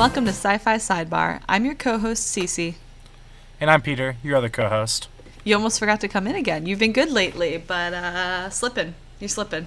[0.00, 1.42] Welcome to Sci Fi Sidebar.
[1.46, 2.76] I'm your co host, Cece.
[3.60, 5.08] And I'm Peter, your other co host.
[5.44, 6.64] You almost forgot to come in again.
[6.64, 8.94] You've been good lately, but uh, slipping.
[9.18, 9.66] You're slipping.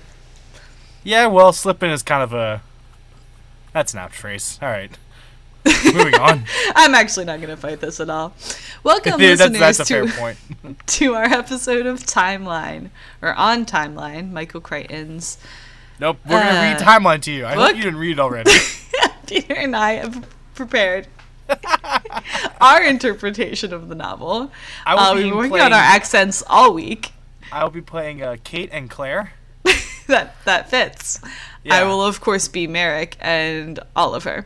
[1.04, 2.64] Yeah, well, slipping is kind of a.
[3.74, 4.58] That's an apt phrase.
[4.60, 4.98] All right.
[5.86, 6.46] Moving on.
[6.76, 8.34] I'm actually not going to fight this at all.
[8.82, 10.38] Welcome, that's, listeners, that's a to, fair point.
[10.88, 12.90] to our episode of Timeline,
[13.22, 15.38] or On Timeline, Michael Crichton's.
[16.00, 17.46] Nope, we're going to read Uh, Timeline to you.
[17.46, 17.68] I look.
[17.68, 18.50] hope you didn't read it already.
[19.28, 20.26] Peter and I have
[20.56, 21.08] prepared
[22.62, 24.52] our interpretation of the novel.
[24.86, 27.12] I will Uh, be we've been working playing, on our accents all week.
[27.52, 29.34] I will be playing uh, Kate and Claire.
[30.08, 31.20] that that fits.
[31.70, 34.46] I will of course be Marek and Oliver.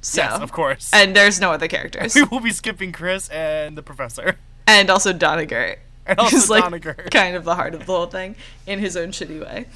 [0.00, 0.90] So Yes, of course.
[0.92, 2.14] and there's no other characters.
[2.16, 4.36] we will be skipping Chris and the professor.
[4.66, 5.76] and also Doniger.
[6.06, 6.64] And also who's like
[7.10, 8.34] kind of the heart of the whole thing
[8.66, 9.66] in his own shitty way.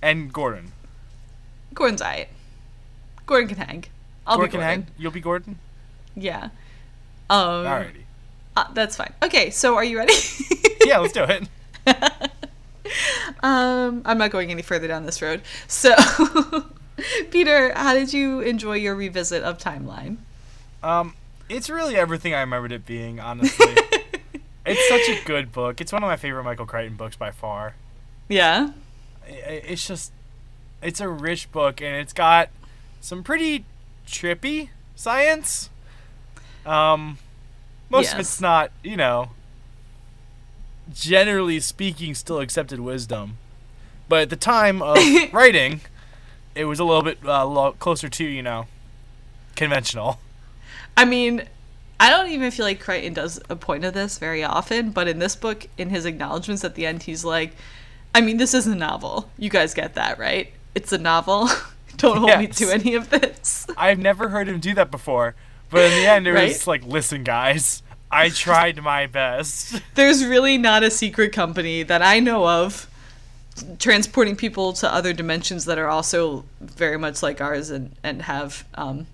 [0.00, 0.72] And Gordon.
[1.74, 2.28] Gordon's alright.
[3.26, 3.84] Gordon can hang.
[4.26, 4.82] I'll Gordon be Gordon.
[4.82, 4.86] hang?
[4.98, 5.58] You'll be Gordon?
[6.14, 6.50] Yeah.
[7.30, 8.02] Um, Alrighty.
[8.56, 9.12] uh, that's fine.
[9.22, 10.14] Okay, so are you ready?
[10.84, 11.48] Yeah, let's do it.
[13.42, 15.42] Um, I'm not going any further down this road.
[15.66, 15.94] So,
[17.30, 20.18] Peter, how did you enjoy your revisit of Timeline?
[20.82, 21.14] Um,
[21.48, 23.74] it's really everything I remembered it being, honestly.
[24.66, 25.80] it's such a good book.
[25.80, 27.74] It's one of my favorite Michael Crichton books by far.
[28.28, 28.70] Yeah.
[29.26, 30.12] It's just,
[30.82, 32.50] it's a rich book, and it's got
[33.00, 33.64] some pretty
[34.12, 35.70] trippy science.
[36.64, 37.18] Um,
[37.90, 39.30] most of it's not, you know,
[40.92, 43.38] generally speaking, still accepted wisdom.
[44.08, 44.98] But at the time of
[45.32, 45.80] writing,
[46.54, 48.66] it was a little bit uh, lo- closer to, you know,
[49.56, 50.20] conventional.
[50.96, 51.44] I mean,
[51.98, 55.18] I don't even feel like Crichton does a point of this very often, but in
[55.18, 57.54] this book, in his acknowledgments at the end, he's like,
[58.14, 59.30] I mean, this is a novel.
[59.38, 60.52] You guys get that, right?
[60.74, 61.48] It's a novel.
[62.02, 63.66] don't hold me to any of this.
[63.76, 65.34] I've never heard him do that before.
[65.70, 66.48] But in the end, it Right?
[66.48, 69.80] was like, listen, guys, I tried my best.
[69.94, 72.86] There's really not a secret company that I know of
[73.78, 78.66] transporting people to other dimensions that are also very much like ours and, and have
[78.74, 79.06] um,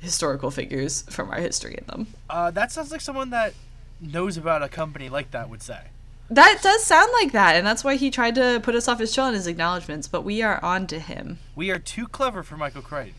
[0.00, 2.06] historical figures from our history in them.
[2.28, 3.54] Uh, that sounds like someone that
[4.00, 5.80] knows about a company like that would say.
[6.28, 9.14] That does sound like that, and that's why he tried to put us off his
[9.14, 11.38] trail in his acknowledgments, but we are on to him.
[11.54, 13.14] We are too clever for Michael Crichton.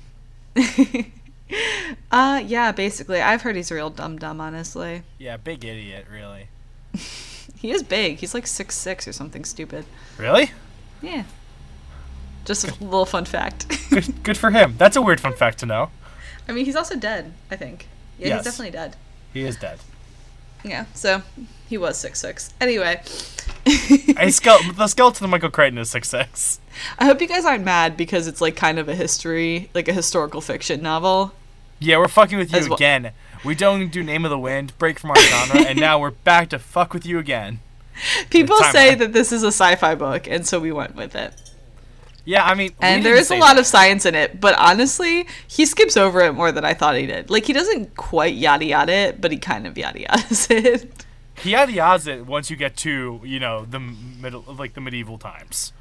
[2.11, 3.21] uh, yeah, basically.
[3.21, 5.03] I've heard he's a real dumb dumb, honestly.
[5.17, 6.47] Yeah, big idiot, really.
[7.55, 8.17] He is big.
[8.19, 9.85] He's like six six or something stupid.
[10.19, 10.51] Really?
[11.01, 11.23] Yeah.
[12.45, 13.65] Just a little fun fact.
[13.89, 14.75] Good, good for him.
[14.77, 15.89] That's a weird fun fact to know.
[16.47, 17.87] I mean, he's also dead, I think.
[18.19, 18.37] Yeah, Yes.
[18.37, 18.95] he's definitely dead.
[19.33, 19.79] He is dead.
[20.63, 21.23] Yeah, so
[21.67, 22.53] he was six six.
[22.61, 23.01] Anyway,
[23.65, 26.59] A skele- the skeleton of Michael Crichton is six six.
[26.99, 29.93] I hope you guys aren't mad because it's like kind of a history, like a
[29.93, 31.33] historical fiction novel.
[31.79, 33.11] Yeah, we're fucking with you well- again.
[33.45, 36.49] We don't do Name of the Wind, break from our genre, and now we're back
[36.49, 37.59] to fuck with you again.
[38.31, 41.33] People say that this is a sci-fi book, and so we went with it.
[42.25, 43.59] Yeah, I mean, And there is a lot that.
[43.59, 47.05] of science in it, but honestly, he skips over it more than I thought he
[47.05, 47.29] did.
[47.29, 51.05] Like he doesn't quite yada yada it, but he kind of yada yadas it.
[51.39, 55.17] He yada yadas it once you get to you know the middle, like the medieval
[55.17, 55.73] times.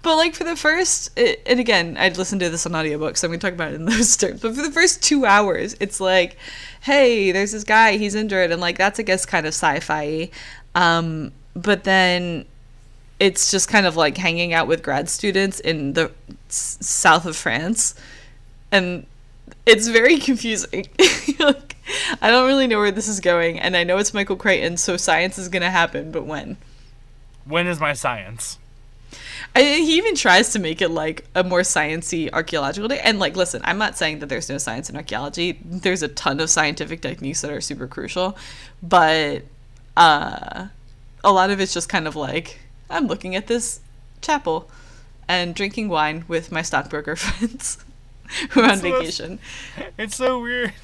[0.00, 3.26] But like for the first, it, and again, I'd listened to this on audiobook, so
[3.26, 4.40] I'm gonna talk about it in those terms.
[4.40, 6.36] But for the first two hours, it's like,
[6.82, 10.30] hey, there's this guy, he's injured, and like that's I guess kind of sci-fi.
[10.74, 12.44] Um, but then
[13.18, 16.12] it's just kind of like hanging out with grad students in the
[16.48, 17.94] s- south of France,
[18.70, 19.04] and
[19.66, 20.86] it's very confusing.
[21.40, 21.74] like,
[22.22, 24.96] I don't really know where this is going, and I know it's Michael Crichton, so
[24.96, 26.56] science is gonna happen, but when?
[27.44, 28.58] When is my science?
[29.56, 33.00] I, he even tries to make it like a more sciency archaeological day.
[33.02, 35.58] And like, listen, I'm not saying that there's no science in archaeology.
[35.64, 38.36] There's a ton of scientific techniques that are super crucial,
[38.82, 39.42] but
[39.96, 40.66] uh,
[41.24, 42.58] a lot of it's just kind of like
[42.90, 43.80] I'm looking at this
[44.20, 44.70] chapel
[45.26, 47.78] and drinking wine with my stockbroker friends
[48.50, 49.38] who are on That's the most- vacation.
[49.96, 50.74] It's so weird.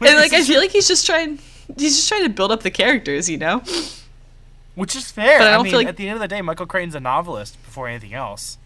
[0.00, 1.38] And like, I feel like he's just trying.
[1.76, 3.62] He's just trying to build up the characters, you know.
[4.74, 5.38] Which is fair.
[5.38, 7.00] But I I, mean, feel like- at the end of the day, Michael Crichton's a
[7.00, 8.58] novelist before anything else.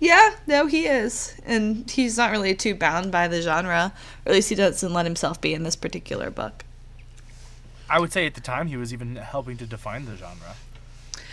[0.00, 1.34] Yeah, no, he is.
[1.44, 3.92] And he's not really too bound by the genre.
[4.24, 6.64] Or at least he doesn't let himself be in this particular book.
[7.88, 10.56] I would say at the time he was even helping to define the genre.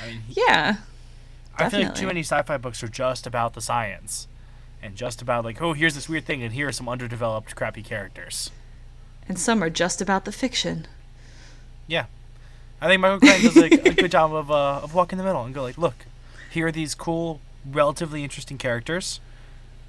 [0.01, 0.75] I mean, he- Yeah.
[1.57, 4.27] I feel like too many sci-fi books are just about the science,
[4.81, 7.83] and just about like, oh, here's this weird thing, and here are some underdeveloped, crappy
[7.83, 8.49] characters.
[9.31, 10.89] And some are just about the fiction.
[11.87, 12.07] Yeah,
[12.81, 15.41] I think Michael Crichton does like a good job of uh, of walking the middle
[15.45, 16.05] and go like, look,
[16.49, 19.21] here are these cool, relatively interesting characters,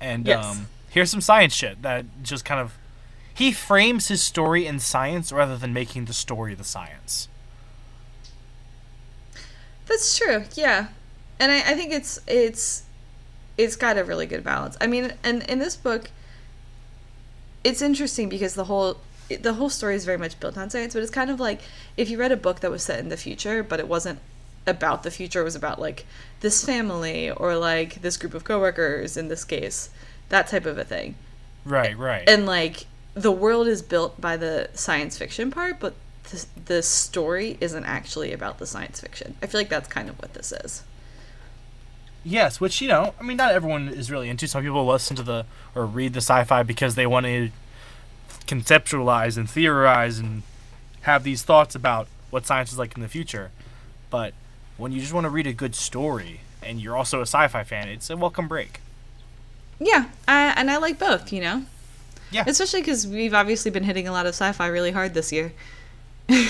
[0.01, 0.45] and Yes.
[0.45, 2.79] um, here's some science shit that just kind of
[3.35, 7.27] he frames his story in science rather than making the story the science.
[9.87, 10.45] That's true.
[10.55, 10.87] Yeah,
[11.41, 12.85] and I, I think it's it's
[13.59, 14.77] it's got a really good balance.
[14.81, 16.13] I mean, and in this book,
[17.65, 21.03] it's interesting because the whole the whole story is very much built on science, but
[21.03, 21.61] it's kind of like
[21.97, 24.19] if you read a book that was set in the future, but it wasn't
[24.67, 26.07] about the future, it was about like
[26.41, 29.91] this family or like this group of coworkers in this case,
[30.29, 31.15] that type of a thing.
[31.65, 32.29] Right, right.
[32.29, 35.95] And like the world is built by the science fiction part, but
[36.31, 39.37] the, the story isn't actually about the science fiction.
[39.43, 40.83] I feel like that's kind of what this is.
[42.25, 44.47] Yes, which you know, I mean, not everyone is really into.
[44.47, 47.51] Some people listen to the or read the sci-fi because they want to
[48.47, 50.43] conceptualize and theorize and
[51.03, 53.51] have these thoughts about what science is like in the future.
[54.11, 54.35] But
[54.77, 57.89] when you just want to read a good story and you're also a sci-fi fan,
[57.89, 58.81] it's a welcome break.
[59.81, 61.33] Yeah, I, and I like both.
[61.33, 61.65] You know.
[62.31, 62.45] Yeah.
[62.47, 65.53] Especially because we've obviously been hitting a lot of sci-fi really hard this year.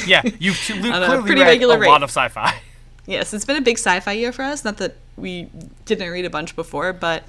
[0.06, 1.88] yeah, you've clearly read regular a rate.
[1.88, 2.54] lot of sci-fi.
[3.04, 4.64] Yes, it's been a big sci-fi year for us.
[4.64, 5.48] Not that we
[5.86, 7.24] didn't read a bunch before, but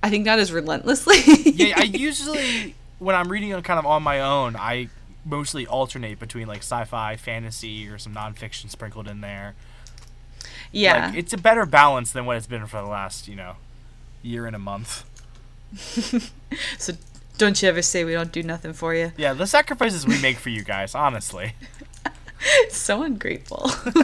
[0.00, 1.16] I think not as relentlessly.
[1.44, 4.88] yeah, I usually when I'm reading kind of on my own, I
[5.24, 9.54] mostly alternate between like sci-fi, fantasy, or some nonfiction sprinkled in there.
[10.70, 11.06] yeah.
[11.06, 13.56] Like, it's a better balance than what it's been for the last, you know,
[14.22, 15.04] year and a month.
[16.78, 16.92] so
[17.38, 19.12] don't you ever say we don't do nothing for you.
[19.16, 21.54] Yeah, the sacrifices we make for you guys, honestly.
[22.70, 23.70] so ungrateful.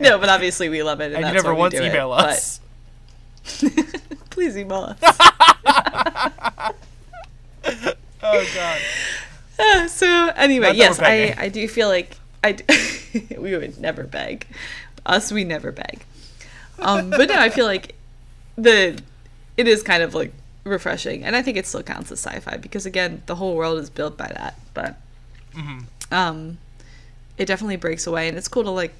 [0.00, 2.28] no, but obviously we love it, and, And you never once do it, email but-
[2.30, 2.60] us.
[4.30, 6.72] Please email us.
[8.22, 8.80] Oh god.
[9.58, 11.34] Uh, so anyway, yes, I.
[11.38, 12.64] I do feel like I d-
[13.38, 14.46] we would never beg.
[15.04, 16.04] Us, we never beg.
[16.78, 17.94] Um, but no, I feel like
[18.56, 18.98] the
[19.56, 20.32] it is kind of like
[20.64, 23.90] refreshing, and I think it still counts as sci-fi because again, the whole world is
[23.90, 24.58] built by that.
[24.74, 24.96] But
[25.54, 26.12] Mm-hmm.
[26.12, 26.58] um,
[27.38, 28.92] it definitely breaks away, and it's cool to like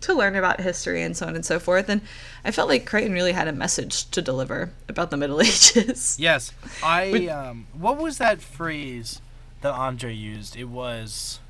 [0.00, 1.88] to learn about history and so on and so forth.
[1.88, 2.00] And
[2.44, 6.16] I felt like Crichton really had a message to deliver about the Middle Ages.
[6.18, 6.52] Yes,
[6.82, 9.20] I But- um what was that phrase
[9.62, 10.56] that Andre used?
[10.56, 11.40] It was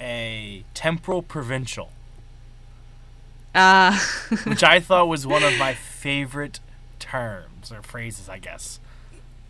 [0.00, 1.90] a temporal provincial,
[3.54, 3.98] Uh,
[4.44, 6.60] which I thought was one of my favorite
[6.98, 8.80] terms or phrases, I guess.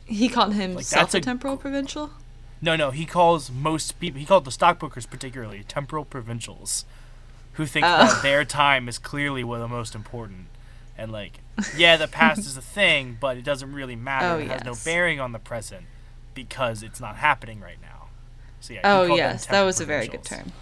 [0.05, 2.11] he called him Like, that's a- self-temporal provincial.
[2.61, 6.85] No, no, he calls most people, he called the stockbrokers particularly temporal provincials,
[7.55, 7.89] who think Oh.
[8.06, 10.47] that their time is clearly what the most important.
[10.97, 11.41] And, like,
[11.77, 14.27] yeah, the past is a thing, but it doesn't really matter.
[14.27, 15.87] Oh, it has no bearing on the present
[16.35, 18.06] because it's not happening right now.
[18.61, 20.53] So, yeah, Oh yes, that was a very good term.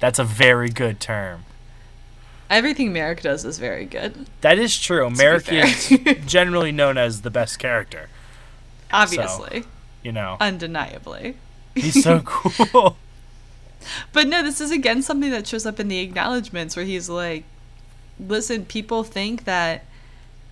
[0.00, 1.44] That's a very good term.
[2.50, 4.26] Everything Marek does is very good.
[4.42, 5.10] That is true.
[5.10, 5.88] Marek is
[6.26, 8.08] generally known as the best character,
[8.90, 9.64] Obviously,
[10.02, 10.36] you know.
[10.40, 11.36] undeniably.
[11.74, 12.96] He's so cool.
[14.12, 17.44] But no, this is again something that shows up in the acknowledgments where he's like,
[18.18, 19.84] "Listen, people think that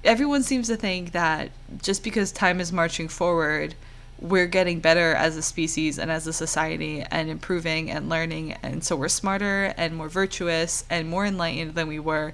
[0.05, 1.50] everyone seems to think that
[1.83, 3.75] just because time is marching forward,
[4.19, 8.83] we're getting better as a species and as a society and improving and learning, and
[8.83, 12.33] so we're smarter and more virtuous and more enlightened than we were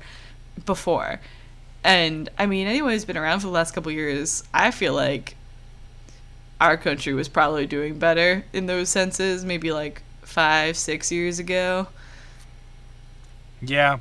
[0.65, 1.21] before."
[1.85, 5.35] And I mean, anyone who's been around for the last couple years, I feel like
[6.61, 11.87] our country was probably doing better in those senses, maybe like five, six years ago.
[13.61, 13.99] yeah.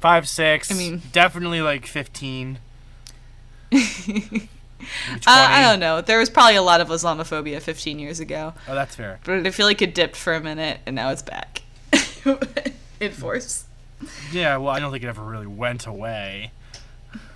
[0.00, 0.70] Five, six.
[0.70, 2.58] I mean- definitely like 15.
[3.72, 4.48] maybe 20.
[5.26, 6.00] I, I don't know.
[6.00, 9.18] There was probably a lot of Islamophobia 15 years ago, Oh, that's fair.
[9.24, 11.62] but I feel like it dipped for a minute and now it's back
[13.00, 13.64] in force.
[14.30, 16.52] Yeah, well, I don't think it ever really went away.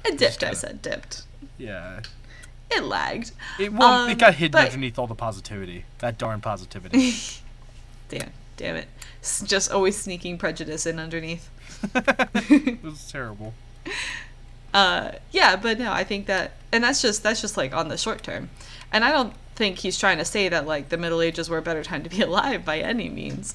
[0.05, 1.23] It dipped, I kinda- said dipped.
[1.59, 2.01] Yeah.
[2.71, 3.33] It lagged.
[3.59, 5.85] It, well, it Um, got hidden but- underneath all the positivity.
[5.99, 7.13] That darn positivity.
[8.19, 8.89] Damn, damn it.
[9.23, 11.49] S- Just always sneaking prejudice in underneath.
[11.95, 13.55] it was terrible.
[14.75, 17.99] uh yeah but no i think that and that's just that's just like on the
[17.99, 18.49] short term
[18.91, 21.63] and i don't think he's trying to say that like the middle ages were a
[21.63, 23.55] better time to be alive by any means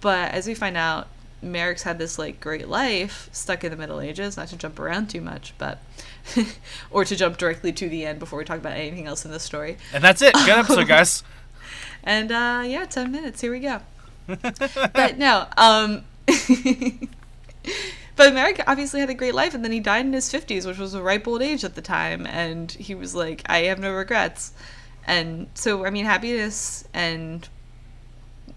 [0.00, 1.06] but as we find out
[1.40, 5.08] Marek's had this like great life stuck in the middle ages not to jump around
[5.08, 5.80] too much but
[6.90, 9.38] or to jump directly to the end before we talk about anything else in the
[9.38, 10.34] story And that's it.
[10.34, 11.22] Good episode, guys.
[12.08, 13.80] And uh yeah 10 minutes here we go
[14.26, 16.06] but no um
[18.16, 20.78] but Marek obviously had a great life and then he died in his 50s which
[20.78, 23.92] was a ripe old age at the time and he was like I have no
[23.92, 24.54] regrets
[25.06, 27.46] and so I mean happiness and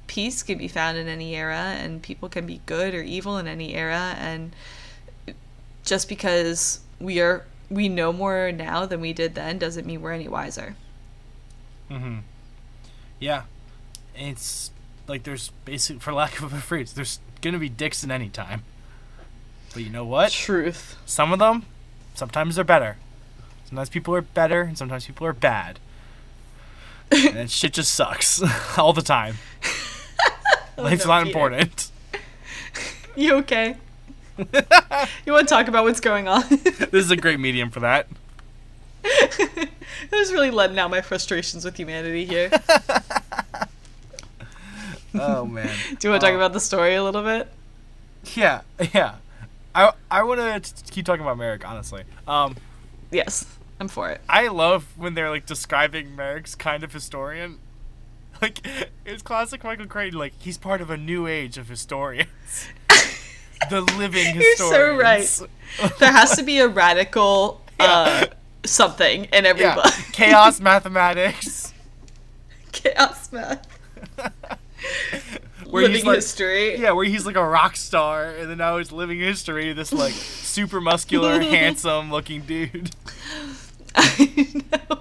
[0.08, 3.50] peace can be found in any era and people can be good or evil in
[3.50, 4.56] any era and
[5.84, 10.14] just because we are we know more now than we did then doesn't mean we're
[10.14, 10.78] any wiser.
[11.90, 12.20] Mm-hmm.
[13.22, 13.44] Yeah,
[14.16, 14.72] it's
[15.08, 18.64] like there's basic, for lack of a phrase, there's gonna be dicks in any time.
[19.74, 20.32] But you know what?
[20.32, 20.98] Truth.
[21.06, 21.66] Some of them,
[22.16, 22.98] sometimes they're better.
[23.66, 25.80] Sometimes people are better, and sometimes people are bad.
[27.12, 28.42] and shit just sucks
[28.78, 29.36] all the time.
[30.78, 31.30] Oh, Life's no, not Peter.
[31.38, 31.92] important.
[33.16, 33.76] You okay?
[34.38, 36.44] you want to talk about what's going on?
[36.50, 38.08] This is a great medium for that.
[39.06, 39.68] I
[40.12, 42.50] was really letting out my frustrations with humanity here.
[45.14, 45.68] Oh man.
[46.00, 46.38] Do you want to talk Oh.
[46.38, 47.52] about the story a little bit?
[48.36, 48.62] Yeah,
[48.94, 49.16] yeah.
[49.76, 52.04] I I want to keep talking about Marek, honestly.
[52.28, 52.56] Um,
[53.12, 53.46] Yes,
[53.82, 54.22] I'm for it.
[54.30, 57.60] I love when they're like describing Marek's kind of historian.
[58.42, 58.66] Like
[59.06, 60.18] it's classic Michael Crichton.
[60.18, 62.68] Like he's part of a new age of historians.
[63.70, 64.40] the living historians.
[64.42, 65.92] You're so right.
[66.00, 68.28] There has to be a radical uh,
[68.66, 69.94] something in every Yeah, book.
[70.12, 71.74] chaos mathematics.
[72.72, 73.68] Chaos math.
[75.70, 76.78] Where Living he's like, history.
[76.78, 79.72] Yeah, where he's like a rock star, and then now he's living history.
[79.74, 82.92] This like super muscular, handsome looking dude.
[83.96, 84.98] I know.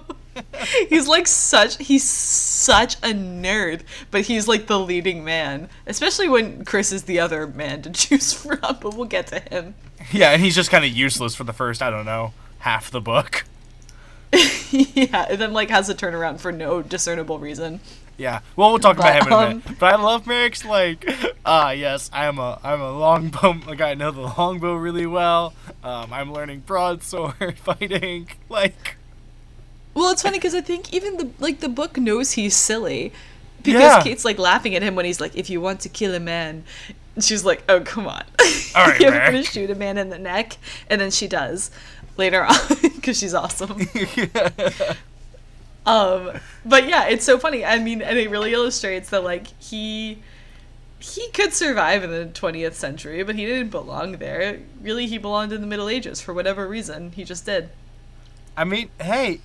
[0.89, 5.69] He's like such he's such a nerd, but he's like the leading man.
[5.87, 9.75] Especially when Chris is the other man to choose from, but we'll get to him.
[10.11, 13.01] Yeah, and he's just kind of useless for the first, I don't know, half the
[13.01, 13.43] book.
[14.95, 17.79] yeah, and then like has a turnaround for no discernible reason.
[18.17, 18.41] Yeah.
[18.55, 19.79] Well, we'll talk about him in a minute.
[19.79, 21.09] But I love Marek's like,
[21.45, 23.59] ah, yes, I'm a I'm a longbow.
[23.65, 25.53] Like I know the longbow really well.
[25.83, 28.27] Um, I'm learning broadsword fighting.
[28.49, 28.97] Like,
[29.93, 33.11] Well, it's funny because I think even the like the book knows he's silly
[33.63, 34.03] because Yeah.
[34.03, 36.63] Kate's like laughing at him when he's like, "If you want to kill a man,"
[37.19, 38.23] she's like, "Oh, come on,
[38.75, 40.57] All right, you're gonna shoot a man in the neck?"
[40.89, 41.71] And then she does
[42.17, 43.79] later on because she's awesome.
[45.85, 46.31] Um,
[46.63, 47.65] but yeah, it's so funny.
[47.65, 50.21] I mean, and it really illustrates that like he
[50.99, 54.59] he could survive in the 20th century, but he didn't belong there.
[54.81, 57.11] Really, he belonged in the Middle Ages for whatever reason.
[57.13, 57.69] He just did.
[58.55, 59.41] I mean, hey,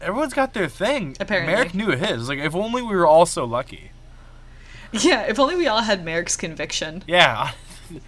[0.00, 1.16] everyone's got their thing.
[1.18, 1.52] Apparently.
[1.52, 2.28] Marek knew his.
[2.28, 3.90] Like, if only we were all so lucky.
[4.92, 7.02] Yeah, if only we all had Marek's conviction.
[7.08, 7.50] Yeah,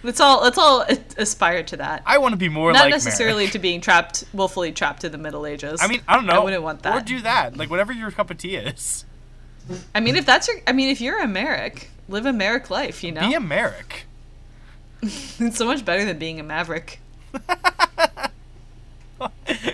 [0.03, 0.85] Let's all let's all
[1.17, 2.03] aspire to that.
[2.05, 3.53] I want to be more Not like necessarily Marek.
[3.53, 5.79] to being trapped, willfully trapped in the Middle Ages.
[5.81, 6.33] I mean, I don't know.
[6.33, 6.97] I wouldn't want that.
[6.97, 7.55] Or do that.
[7.57, 9.05] Like, whatever your cup of tea is.
[9.93, 13.03] I mean, if that's your, I mean, if you're a Marek, live a Marek life.
[13.03, 14.05] You know, Be a Marek.
[15.01, 16.99] it's so much better than being a Maverick.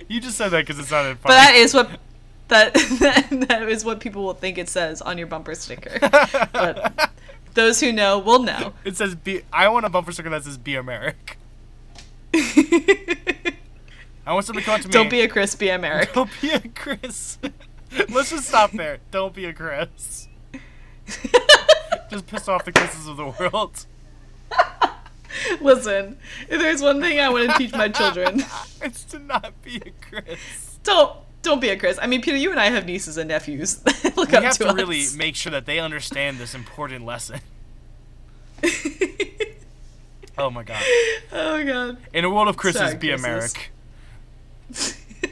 [0.07, 1.35] you just said that because it sounded But funny.
[1.35, 1.89] that is what
[2.49, 2.73] that
[3.49, 5.97] that is what people will think it says on your bumper sticker.
[6.51, 7.11] But
[7.53, 8.73] those who know will know.
[8.85, 9.41] It says be.
[9.51, 11.37] I want a bumper sticker that says "Be a Marek."
[14.25, 14.91] I want somebody to come to me.
[14.91, 16.13] Don't be a Chris, be a Marek.
[16.13, 17.37] Don't be a Chris.
[18.09, 18.99] Let's just stop there.
[19.11, 20.27] Don't be a Chris.
[22.09, 23.85] just piss off the Chris's of the world.
[25.61, 26.17] Listen,
[26.49, 28.43] if there's one thing I want to teach my children,
[28.81, 30.79] it's to not be a Chris.
[30.83, 31.99] don't don't be a Chris.
[32.01, 33.79] I mean, Peter, you and I have nieces and nephews.
[34.17, 37.39] Look We up have to, to really make sure that they understand this important lesson.
[40.35, 40.81] Oh my god.
[41.31, 41.97] oh god.
[42.11, 43.53] In a world of Chris's, Sorry, be a Chris's.
[44.73, 44.97] Marek.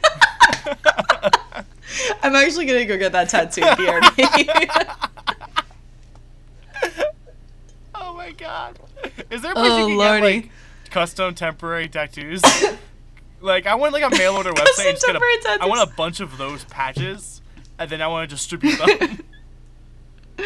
[2.22, 4.70] I'm actually gonna go get that tattoo, BRB.
[7.96, 8.78] Oh my god.
[9.32, 10.22] Is there a place Oh, you can lordy.
[10.22, 10.52] get like
[10.92, 12.44] custom temporary tattoos?
[13.42, 15.94] Like I want like a mail order website and just get a, I want a
[15.94, 17.42] bunch of those patches
[17.80, 19.20] and then I want to distribute them.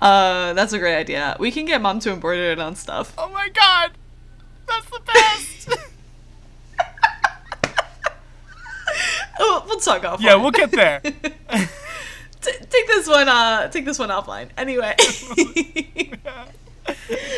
[0.00, 1.36] uh, that's a great idea.
[1.38, 3.14] We can get mom to embroider it on stuff.
[3.18, 3.92] oh my god.
[4.66, 5.68] That's the best.
[9.38, 10.20] Oh, we'll talk off.
[10.20, 11.00] yeah, we'll get there.
[11.00, 11.10] T-
[12.42, 13.28] take this one.
[13.28, 14.50] Uh, take this one offline.
[14.56, 14.94] Anyway,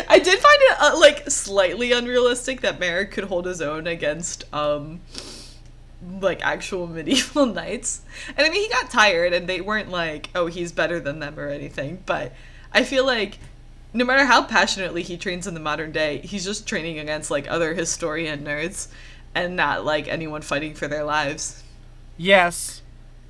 [0.09, 4.45] I did find it uh, like slightly unrealistic that Marek could hold his own against
[4.55, 5.01] um
[6.21, 8.03] like actual medieval knights.
[8.37, 11.39] And I mean, he got tired, and they weren't like, oh, he's better than them
[11.39, 12.03] or anything.
[12.07, 12.33] But
[12.73, 13.39] I feel like
[13.93, 17.51] no matter how passionately he trains in the modern day, he's just training against like
[17.51, 18.89] other historian nerds,
[19.35, 21.63] and not like anyone fighting for their lives.
[22.17, 22.83] Yes.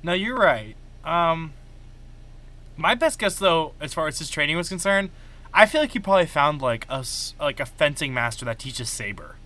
[0.03, 0.75] No, you're right.
[1.03, 1.53] Um,
[2.77, 5.09] my best guess, though, as far as his training was concerned,
[5.55, 7.03] I feel like he probably found like a
[7.39, 9.37] like a fencing master that teaches saber.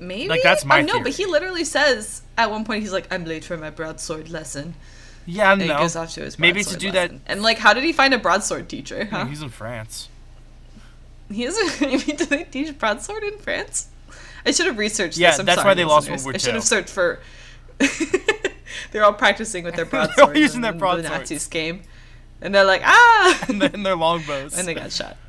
[0.00, 0.28] Maybe.
[0.28, 3.24] Like, that's my Oh, no, but he literally says at one point he's like, "I'm
[3.24, 4.74] late for my broadsword lesson."
[5.26, 5.74] Yeah, And no.
[5.76, 8.12] he goes off to his Maybe to do that- And like, how did he find
[8.12, 9.06] a broadsword teacher?
[9.06, 9.24] Huh?
[9.24, 10.10] He's in France.
[11.32, 11.56] He is.
[11.80, 13.88] Mean, do they teach broadsword in France?
[14.44, 15.40] I should have researched Yeah, this.
[15.40, 16.10] I'm that's sorry, why they lost.
[16.10, 17.20] World War I should have searched for.
[18.90, 19.84] they're all practicing with their
[20.16, 21.08] They're all using their broadswords.
[21.08, 21.82] The Nazis came,
[22.44, 24.56] and they're like, ah, and then their longbows.
[24.56, 25.16] and they got shot.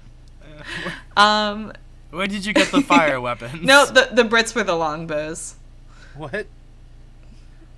[1.17, 1.71] Um,
[2.09, 3.61] Where did you get the fire weapons?
[3.63, 5.55] no, the the Brits were the longbows.
[6.15, 6.47] What?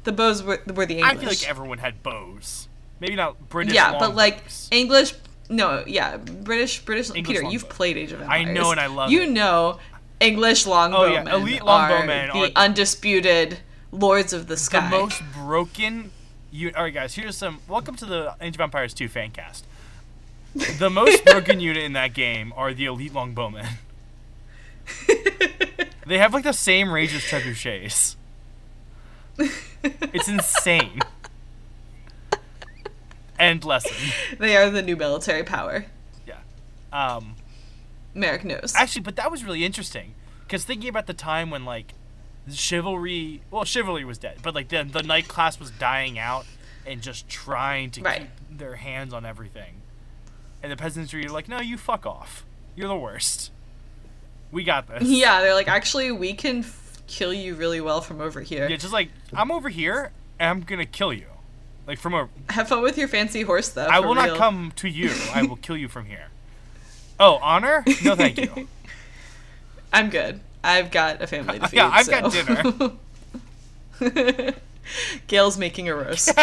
[0.05, 1.11] The bows were, were the English.
[1.13, 2.67] I feel like everyone had bows.
[2.99, 3.75] Maybe not British.
[3.75, 4.43] yeah, but like.
[4.71, 5.13] English.
[5.49, 7.09] No, yeah, British, British.
[7.09, 7.53] English Peter, longbow.
[7.53, 8.47] you've played Age of Empires.
[8.47, 9.31] I know and I love You it.
[9.31, 9.79] know,
[10.19, 10.93] English longbowmen.
[10.95, 13.59] Oh, yeah, elite are longbowmen the are- undisputed
[13.91, 14.79] lords of the sky.
[14.79, 14.97] the sky.
[14.97, 16.11] most broken.
[16.51, 17.15] You all right, guys?
[17.15, 17.59] Here's some.
[17.67, 19.65] Welcome to the Age of Empires 2 fan cast.
[20.79, 23.67] The most broken unit in that game are the elite longbowmen.
[26.07, 28.15] They have like the same rage as trebuchets.
[29.83, 31.01] It's insane.
[33.37, 33.91] and lesson.
[34.39, 35.85] they are the new military power.
[36.25, 36.37] Yeah.
[36.93, 37.35] Um.
[38.13, 38.73] Marek knows.
[38.73, 41.93] Actually, but that was really interesting because thinking about the time when like
[42.51, 46.45] chivalry, well, chivalry was dead, but like the the knight class was dying out
[46.85, 48.21] and just trying to Right.
[48.49, 49.75] keep their hands on everything,
[50.63, 53.51] and the peasantry are like, no, you fuck off, you're the worst.
[54.51, 55.03] We got this.
[55.07, 58.67] yeah, they're like, actually, we can f- kill you really well from over here.
[58.69, 61.27] Yeah, just like I'm over here, and I'm gonna kill you,
[61.85, 62.29] like from a.
[62.49, 63.85] Have fun with your fancy horse, though.
[63.87, 64.27] I will real.
[64.27, 65.11] not come to you.
[65.33, 66.27] I will kill you from here.
[67.19, 67.83] Oh, honor?
[68.05, 68.67] No, thank you.
[69.93, 70.39] I'm good.
[70.63, 71.77] I've got a family to feed.
[71.77, 72.31] Yeah, I've got
[73.99, 73.99] dinner.
[75.27, 76.31] Gail's making a roast.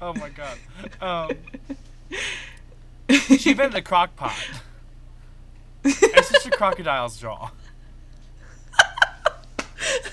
[0.00, 0.56] Oh my god.
[1.00, 1.30] Um,
[3.38, 4.36] she invented a crock pot.
[5.84, 7.50] It's just a crocodile's jaw.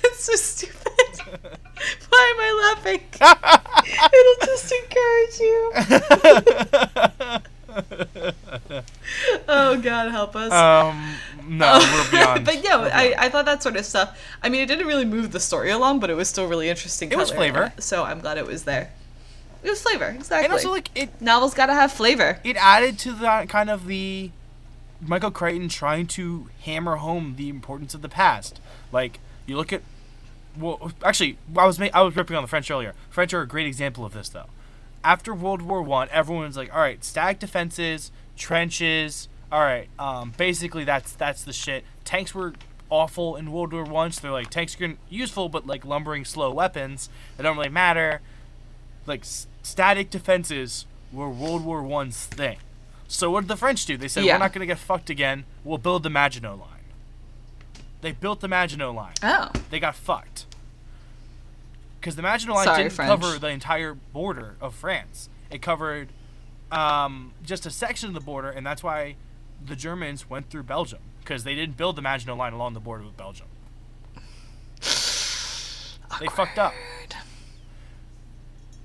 [0.01, 0.77] That's so stupid.
[2.09, 3.01] Why am I laughing?
[4.13, 5.73] It'll just encourage you.
[9.47, 10.51] oh God, help us.
[10.51, 11.15] Um,
[11.47, 12.45] no, we're beyond.
[12.45, 13.15] but yeah, I.
[13.17, 14.19] I thought that sort of stuff.
[14.41, 17.11] I mean, it didn't really move the story along, but it was still really interesting.
[17.11, 17.73] It was flavor.
[17.79, 18.91] so I'm glad it was there.
[19.63, 20.45] It was flavor, exactly.
[20.45, 22.39] and also like it, novels gotta have flavor.
[22.43, 24.31] it added to that kind of the
[24.99, 28.59] Michael Crichton trying to hammer home the importance of the past.
[28.91, 29.81] Like you look at,
[30.57, 32.93] well, actually, I was ma- I was ripping on the French earlier.
[33.09, 34.47] French are a great example of this though.
[35.03, 39.27] After World War One, everyone's like, all right, static defenses, trenches.
[39.51, 41.83] All right, um, basically that's that's the shit.
[42.05, 42.53] Tanks were
[42.89, 46.51] awful in World War One, so they're like tanks are useful, but like lumbering slow
[46.51, 48.21] weapons, they don't really matter.
[49.05, 52.57] Like s- static defenses were World War One's thing.
[53.07, 53.95] So what did the French do?
[53.97, 54.35] They said Yeah.
[54.35, 55.43] we're not gonna get fucked again.
[55.63, 56.69] We'll build the Maginot Line.
[58.01, 60.45] They built the Maginot Line Oh, they got fucked.
[62.03, 63.07] Because the Maginot Line Sorry, didn't French.
[63.07, 65.29] cover the entire border of France.
[65.49, 66.09] It covered
[66.69, 69.15] um, just a section of the border, and that's why
[69.65, 70.99] the Germans went through Belgium.
[71.21, 73.47] Because they didn't build the Maginot Line along the border with Belgium.
[76.19, 76.73] They fucked up.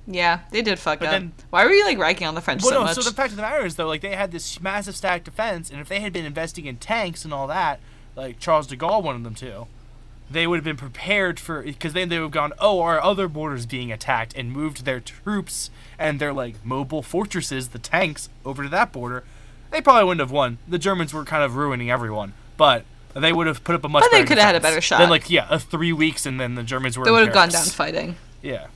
[0.06, 1.10] yeah, they did fuck But up.
[1.14, 2.94] then- Why were you like ragging on the French Well, so no, much?
[2.94, 5.70] so the fact of the matter is, though, like, they had this massive static defense,
[5.70, 7.80] and if they had been investing in tanks and all that,
[8.14, 9.66] like Charles de Gaulle wanted them to,
[10.30, 13.28] they would have been prepared for because then they would have gone, oh, our other
[13.28, 18.62] borders being attacked, and moved their troops and their like mobile fortresses, the tanks, over
[18.62, 19.24] to that border.
[19.70, 20.58] They probably wouldn't have won.
[20.66, 24.02] The Germans were kind of ruining everyone, but they would have put up a much.
[24.02, 24.98] But they better could have had a better shot.
[24.98, 27.04] Then, like, yeah, a three weeks, and then the Germans were.
[27.04, 28.16] they would have gone down fighting.
[28.42, 28.68] Yeah,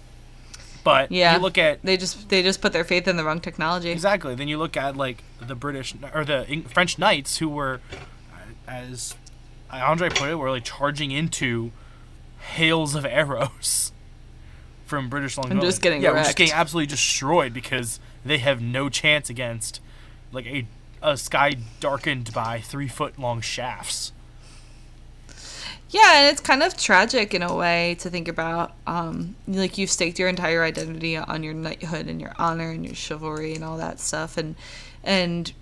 [0.85, 3.41] but Yeah, you look at they just they just put their faith in the wrong
[3.41, 3.91] technology.
[3.91, 4.35] Exactly.
[4.35, 7.81] Then you look at like the British or the French knights who were,
[8.33, 8.37] uh,
[8.71, 9.15] as
[9.81, 11.73] Andre put it, were like charging into
[12.55, 13.93] hails of arrows
[14.87, 15.61] from British longbow.
[15.61, 16.27] just getting yeah, we're wrecked.
[16.29, 19.81] just getting absolutely destroyed because they have no chance against
[20.33, 20.67] like a
[21.03, 24.13] a sky darkened by three foot long shafts.
[25.91, 28.73] Yeah, and it's kind of tragic in a way to think about.
[28.87, 32.95] Um, like you've staked your entire identity on your knighthood and your honor and your
[32.95, 34.55] chivalry and all that stuff, and
[35.05, 35.53] and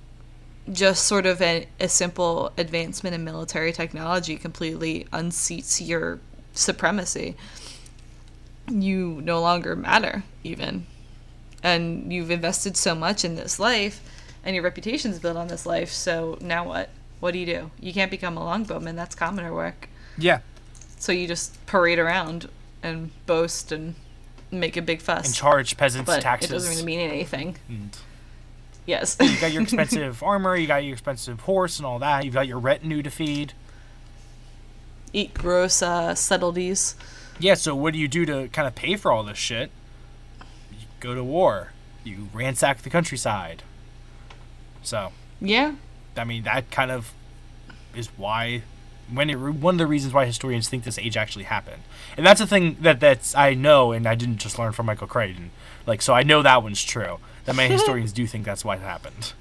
[0.72, 6.20] just sort of a, a simple advancement in military technology completely unseats your
[6.52, 7.36] supremacy.
[8.68, 10.86] You no longer matter, even,
[11.62, 14.00] and you've invested so much in this life,
[14.44, 15.90] and your reputation's built on this life.
[15.90, 16.90] So now what?
[17.18, 17.70] What do you do?
[17.80, 18.94] You can't become a longbowman.
[18.94, 19.88] That's commoner work.
[20.16, 20.40] Yeah,
[20.98, 22.48] So you just parade around
[22.82, 23.94] and boast and
[24.50, 25.26] make a big fuss.
[25.26, 26.50] and charge peasants but taxes.
[26.50, 27.56] it doesn't really mean anything.
[27.68, 27.96] and
[28.90, 29.16] Yes.
[29.20, 32.24] you got your expensive armor, you got your expensive horse, and all that.
[32.24, 33.52] You've got your retinue to feed.
[35.12, 36.96] Eat gross uh, subtleties.
[37.38, 39.70] Yeah, so what do you do to kind of pay for all this shit?
[40.72, 41.72] You go to war.
[42.04, 43.62] You ransack the countryside.
[44.82, 45.74] So, Yeah.
[46.16, 47.12] I mean, that kind of
[47.94, 48.62] is why
[49.12, 51.82] when it, one of the reasons why historians think this age actually happened.
[52.16, 55.06] And that's a thing that that's I know and I didn't just learn from Michael
[55.06, 55.50] Crichton.
[55.86, 57.18] Like so I know that one's true.
[57.50, 59.32] That many historians do think that's why it happened.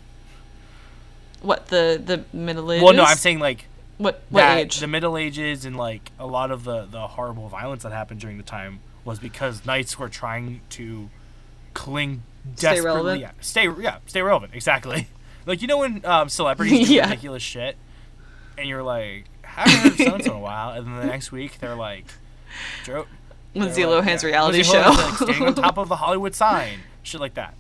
[1.42, 2.84] What the the Middle Ages?
[2.84, 3.66] Well, no, I'm saying like
[3.98, 4.80] what what age?
[4.80, 8.38] the Middle Ages and like a lot of the the horrible violence that happened during
[8.38, 11.10] the time was because knights were trying to
[11.74, 12.24] cling
[12.56, 12.80] desperately.
[12.80, 13.22] Stay relevant?
[13.22, 14.54] Yeah, stay yeah, stay relevant.
[14.54, 15.08] Exactly.
[15.46, 17.06] Like you know when um, celebrities do Yeah.
[17.06, 17.76] ridiculous shit,
[18.56, 21.58] and you're like, haven't heard of so in a while, and then the next week
[21.60, 22.06] they're like.
[23.56, 24.82] Lindsay they're like, Lohan's yeah, reality Lindsay show.
[24.84, 27.56] Lohan's, like, standing on top of the Hollywood sign, shit like that.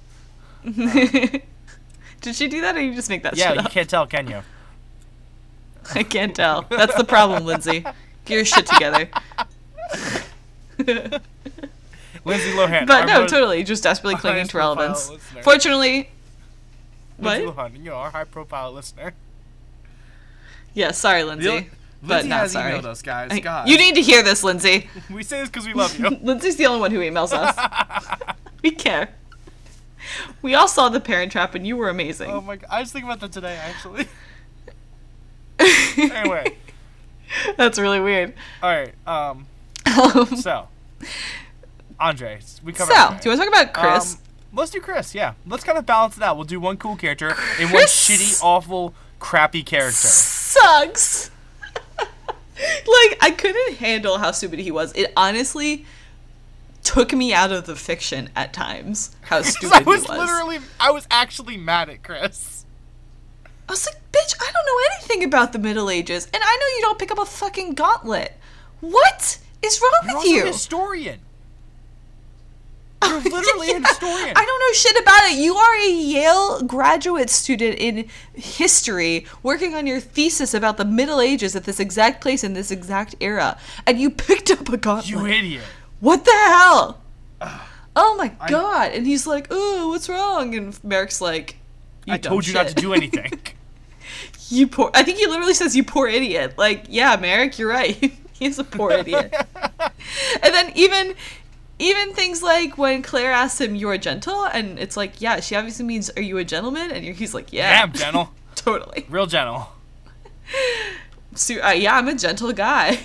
[2.22, 3.72] Did she do that, or you just make that Yeah, you up?
[3.72, 4.42] can't tell, can you?
[5.96, 6.64] I can't tell.
[6.70, 7.80] That's the problem, Lindsay.
[8.26, 9.10] Get your shit together.
[12.26, 12.86] Lindsay Lohan.
[12.86, 15.10] But no, totally, just desperately clinging to relevance.
[15.10, 15.42] listener.
[15.44, 16.10] Fortunately,
[17.18, 17.56] Lindsay what?
[17.72, 19.14] Lohan, you're our high profile listener.
[20.74, 21.70] Yeah, sorry, Lindsay.
[22.02, 22.74] but Lindsay not has sorry.
[22.74, 23.32] emailed us, guys.
[23.32, 23.68] I- God.
[23.70, 24.90] You need to hear this, Lindsay.
[25.10, 26.10] we say this because we love you.
[26.22, 28.36] Lindsay's the only one who emails us.
[28.62, 29.10] we care.
[30.42, 32.32] We all saw the Parent Trap, and you were amazing.
[32.32, 34.08] oh my god, I was thinking about that today, actually.
[35.98, 36.56] anyway,
[37.58, 38.34] That's really weird.
[38.64, 38.94] all right.
[39.06, 39.46] Um,
[39.86, 40.68] Um, so
[42.00, 42.94] Andre, we covered.
[42.94, 43.20] so, Andre.
[43.22, 44.14] do you want to talk about Chris?
[44.16, 44.20] Um,
[44.54, 45.14] let's do Chris.
[45.14, 46.38] Yeah, let's kind of balance it out.
[46.38, 50.08] We'll do one cool character and one shitty, awful, crappy character.
[50.08, 51.32] Sucks.
[52.00, 54.94] like I couldn't handle how stupid he was.
[54.94, 55.86] It honestly
[56.84, 59.16] took me out of the fiction at times.
[59.22, 60.18] How stupid I was was.
[60.18, 62.66] literally, I was actually mad at Chris.
[63.68, 66.66] I was like, bitch, I don't know anything about the Middle Ages, and I know
[66.78, 68.34] you don't pick up a fucking gauntlet.
[68.80, 70.44] What is wrong You're with also you?
[70.44, 71.20] a historian.
[73.06, 74.34] You're literally a Yeah, historian.
[74.36, 75.38] I don't know shit about it.
[75.38, 81.22] You are a Yale graduate student in history working on your thesis about the Middle
[81.22, 85.08] Ages at this exact place in this exact era, and you picked up a gauntlet.
[85.10, 85.64] You idiot.
[86.00, 87.02] What the hell?
[87.96, 88.92] Oh my god!
[88.94, 91.58] And he's like, "Oh, what's wrong?" And Marek's like,
[92.08, 93.32] I told you not to do anything.
[94.52, 94.90] You poor.
[94.96, 97.96] I think he literally says, "You poor idiot." Like, yeah, Marek, you're right.
[98.34, 99.32] He's a poor idiot.
[99.62, 101.14] and then even,
[101.78, 105.86] even things like when Claire asks him, "You're gentle," and it's like, yeah, she obviously
[105.86, 108.32] means, "Are you a gentleman?" And he's like, "Yeah, yeah, I'm gentle.
[108.56, 109.68] totally." Real gentle.
[111.36, 112.98] So, uh, yeah, I'm a gentle guy.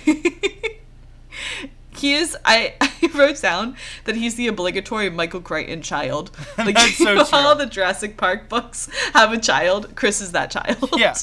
[1.97, 2.35] He is.
[2.45, 6.31] I, I wrote down that he's the obligatory Michael Crichton child.
[6.57, 7.25] Like That's so true.
[7.25, 9.95] how the Jurassic Park books have a child.
[9.95, 10.89] Chris is that child.
[10.97, 11.15] Yeah.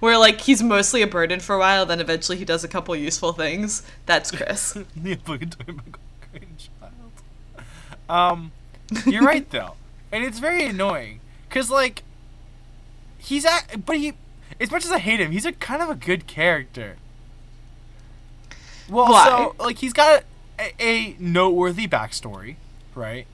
[0.00, 2.94] Where like he's mostly a burden for a while, then eventually he does a couple
[2.94, 3.82] useful things.
[4.06, 4.72] That's Chris.
[4.96, 7.12] the obligatory Michael Crichton child.
[8.08, 8.52] Um,
[9.06, 9.74] you're right though,
[10.10, 12.02] and it's very annoying because like
[13.18, 14.12] he's at, but he,
[14.60, 16.96] as much as I hate him, he's a kind of a good character.
[18.88, 19.24] Well, Why?
[19.26, 20.24] so like he's got
[20.58, 22.56] a, a noteworthy backstory,
[22.94, 23.26] right?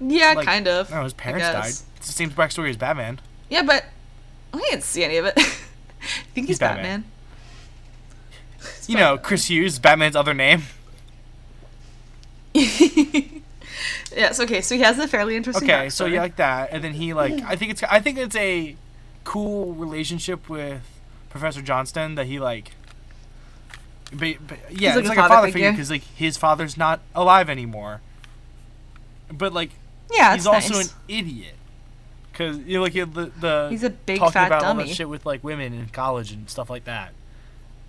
[0.00, 0.90] yeah, Like, kind of.
[0.90, 1.68] No, his parents died.
[1.96, 3.20] It's the same backstory as Batman.
[3.48, 3.84] Yeah, but
[4.52, 5.34] I didn't see any of it.
[5.38, 5.42] I
[6.34, 7.04] think he's, He's Batman.
[7.04, 7.04] Batman.
[8.86, 10.62] You know, Chris Hughes, Batman's other name.
[12.54, 14.40] yes.
[14.40, 14.60] Okay.
[14.60, 15.68] So he has a fairly interesting.
[15.70, 16.12] Okay, so backstory.
[16.12, 18.76] yeah, like that, and then he like I think it's I think it's a
[19.24, 20.82] cool relationship with
[21.30, 22.72] Professor Johnston that he like.
[24.12, 27.00] Ba- ba- yeah, like it's a like a father figure because like his father's not
[27.14, 28.00] alive anymore.
[29.32, 29.70] But like
[30.12, 30.90] Yeah, he's also nice.
[30.92, 31.54] an idiot
[32.30, 34.88] because you know, like the the He's a big talking fat about all dummy.
[34.88, 37.12] that shit with like women in college and stuff like that,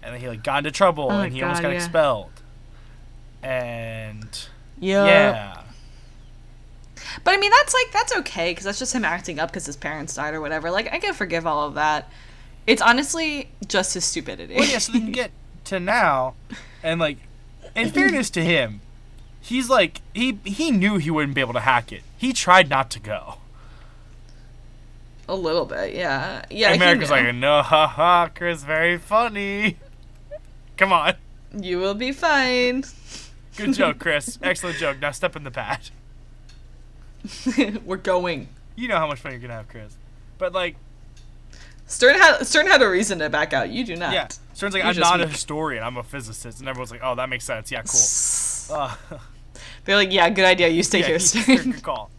[0.01, 1.75] and then he like got into trouble Oh, and he almost got yeah.
[1.75, 2.31] expelled,
[3.43, 4.47] and
[4.79, 5.05] Yeah.
[5.05, 5.61] yeah.
[7.23, 9.75] But I mean, that's like that's okay because that's just him acting up because his
[9.77, 10.71] parents died or whatever.
[10.71, 12.09] Like I can forgive all of that.
[12.65, 14.55] It's honestly just his stupidity.
[14.55, 15.31] Well, yeah, so then you get
[15.67, 16.35] to now,
[16.83, 17.17] and like,
[17.75, 18.81] in fairness to him,
[19.41, 22.03] he's like he he knew he wouldn't be able to hack it.
[22.17, 23.35] He tried not to go.
[25.29, 26.75] a little bit, yeah, yeah.
[26.77, 29.77] Marek's like, no, ha ha, Chris, very funny.
[30.77, 31.15] Come on,
[31.57, 32.83] you will be fine.
[33.55, 34.37] good joke, Chris.
[34.41, 34.97] Excellent joke.
[35.01, 35.89] Now step in the pad.
[37.85, 38.47] We're going.
[38.75, 39.97] You know how much fun you're gonna have, Chris.
[40.37, 40.75] But like,
[41.87, 43.69] Stern had Stern had a reason to back out.
[43.69, 44.13] You do not.
[44.13, 44.27] yeah,
[44.57, 45.83] Stern's like, You're I'm not a historian.
[45.83, 47.71] I'm a physicist, and everyone's like, oh, that makes sense.
[47.71, 48.75] Yeah, cool.
[48.81, 48.95] Uh,
[49.85, 50.67] They're like, yeah, good idea.
[50.69, 51.71] You stay yeah, here, he- Stern.
[51.73, 52.09] good call.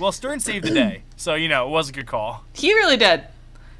[0.00, 2.42] Well, Stern saved the day, so you know it was a good call.
[2.54, 3.24] he really did.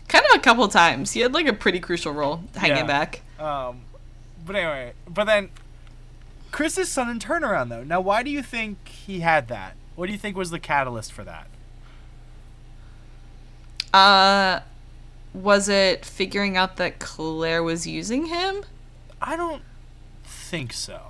[0.07, 1.13] Kind of a couple times.
[1.13, 2.87] He had like a pretty crucial role hanging Yeah.
[2.87, 3.23] back.
[3.39, 3.81] Um,
[4.45, 5.49] but anyway, but then
[6.53, 7.85] Chris's sudden turnaround though.
[7.85, 9.77] Now, why do you think he had that?
[9.95, 11.47] What do you think was the catalyst for that?
[13.95, 14.61] Uh,
[15.37, 18.65] Was it figuring out that Claire was using him?
[19.21, 19.63] I don't
[20.25, 21.01] think so.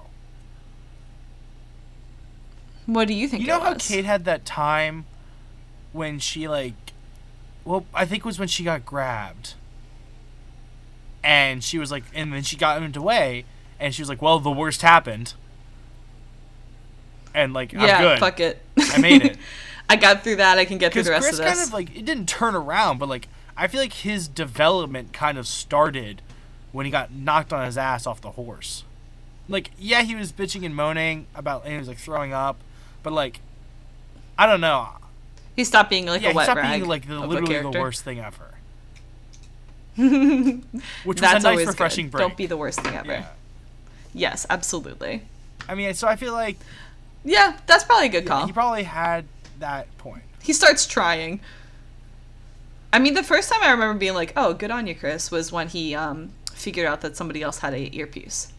[2.87, 3.43] What do you think?
[3.43, 3.75] You know how?
[3.75, 5.07] Kate had that time
[5.93, 6.75] when she like
[7.65, 9.55] well, I think it was when she got grabbed.
[11.23, 13.45] And she was like and then she got moved away
[13.79, 15.35] and she was like, Well, the worst happened.
[17.33, 18.19] And like yeah, I'm good.
[18.19, 18.61] fuck it.
[18.77, 19.39] I made it.
[19.89, 20.59] I got through that.
[20.59, 21.55] I can get through the rest Chris of this.
[21.55, 25.39] kind of like it didn't turn around, but like I feel like his development kind
[25.39, 26.23] of started
[26.73, 28.85] when he got knocked on his ass off the horse.
[29.49, 32.57] Like, yeah, he was bitching and moaning about and he was like throwing up,
[33.03, 33.41] but like
[34.39, 34.89] I don't know.
[35.55, 37.81] he stopped being like yeah, a he wet stopped rag being like the, literally the
[37.81, 38.53] worst thing ever.
[39.97, 40.61] Which
[41.05, 42.13] was That's a nice always refreshing good.
[42.13, 42.21] break.
[42.29, 43.13] Don't be the worst thing ever.
[43.13, 43.27] yeah.
[44.13, 45.23] Yes, absolutely.
[45.69, 46.57] I mean, so I feel like
[47.25, 48.47] Yeah, that's probably a good call.
[48.47, 49.25] he probably had
[49.59, 50.23] that point.
[50.43, 51.41] he starts trying.
[52.93, 55.53] I mean, the first time I remember being like, "Oh, good on you, Chris," was
[55.53, 58.53] when he um, figured out that somebody else had a earpiece.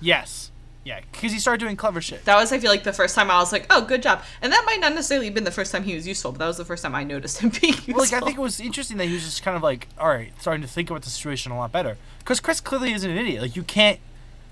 [0.00, 0.50] Yes.
[0.84, 2.24] Yeah, because he started doing clever shit.
[2.24, 4.52] That was, I feel like, the first time I was like, "Oh, good job." And
[4.52, 6.56] that might not necessarily have been the first time he was useful, but that was
[6.56, 7.94] the first time I noticed him being useful.
[7.94, 10.08] Well, like I think it was interesting that he was just kind of like, all
[10.08, 11.96] right, starting to think about the situation a lot better.
[12.18, 13.42] Because Chris clearly isn't an idiot.
[13.42, 14.00] Like you can't,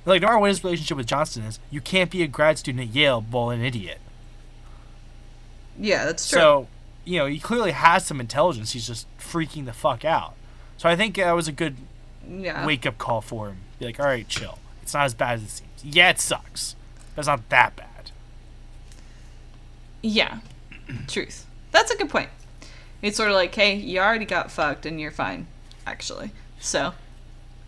[0.06, 2.88] like no matter what his relationship with Johnston is, you can't be a grad student
[2.88, 3.98] at Yale while an idiot.
[5.78, 6.38] yeah, that's true.
[6.38, 6.68] So,
[7.04, 8.72] you know, he clearly has some intelligence.
[8.72, 10.34] He's just freaking the fuck out.
[10.76, 11.76] So I think that was a good
[12.28, 13.58] yeah, wake up call for him.
[13.78, 14.58] Be like, all right, chill.
[14.82, 15.96] It's not as bad as it seems.
[15.96, 16.76] Yeah, it sucks,
[17.14, 18.10] but it's not that bad.
[20.02, 20.38] yeah,
[21.08, 21.46] truth.
[21.72, 22.30] That's a good point.
[23.02, 25.46] It's sort of like, hey, you already got fucked, and you're fine,
[25.86, 26.32] actually.
[26.58, 26.92] So,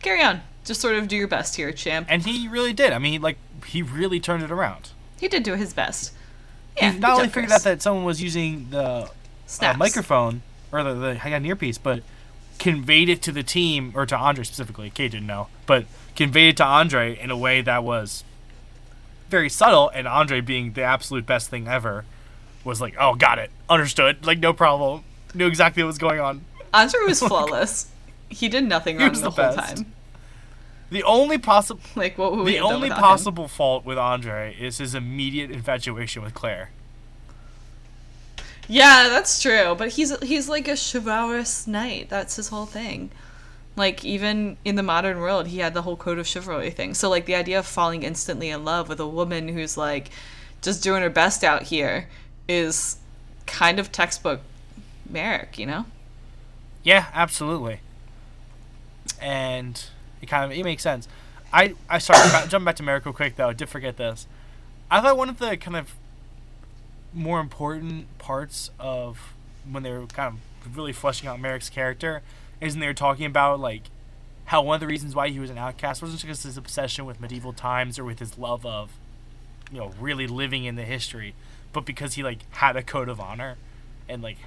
[0.03, 0.42] carry on.
[0.64, 2.07] Just sort of do your best here, champ.
[2.11, 2.92] And he really did.
[2.92, 4.90] I mean, like he really turned it around.
[5.18, 6.12] He did do his best.
[6.77, 9.11] Yeah, he not only figured out that someone was using the
[9.61, 12.03] uh, microphone or the, the I got an earpiece, but
[12.59, 14.91] conveyed it to the team or to Andre specifically.
[14.91, 15.87] Kate didn't know, but
[16.17, 18.25] conveyed it to Andre in a way that was
[19.29, 19.88] very subtle.
[19.91, 22.05] And Andre, being the absolute best thing ever,
[22.65, 26.45] was like, "Oh, got it, understood, like no problem, knew exactly what was going on."
[26.73, 27.91] Andre was flawless.
[28.29, 29.77] He did nothing wrong the, the whole best.
[29.77, 29.93] time.
[30.91, 33.03] The only possible, Like what would we the only without him?
[33.03, 36.71] possible fault with Andre is his immediate infatuation with Claire.
[38.68, 39.75] Yeah, that's true.
[39.77, 42.09] But he's he's like a chivalrous knight.
[42.09, 43.11] That's his whole thing.
[43.77, 46.94] Like even in the modern world, he had the whole code of chivalry thing.
[46.94, 50.11] So like the idea of falling instantly in love with a woman who's like
[50.61, 52.09] just doing her best out here
[52.48, 52.98] is
[53.46, 54.40] kind of textbook
[55.09, 55.87] Marek, you know?
[56.83, 57.81] Yeah, absolutely.
[59.20, 59.83] And
[60.20, 61.09] it kind of it makes sense.
[61.53, 63.48] I I sorry jumping back to Marek real quick though.
[63.48, 64.27] I did forget this.
[64.90, 65.94] I thought one of the kind of
[67.14, 69.35] more important parts of
[69.70, 72.22] when they were kind of really fleshing out Marek's character
[72.61, 73.83] is when they were talking about like
[74.46, 77.20] how one of the reasons why he was an outcast wasn't because his obsession with
[77.20, 78.90] medieval times or with his love of
[79.70, 81.35] you know really living in the history,
[81.72, 83.57] but because he like had a code of honor
[84.09, 84.38] and like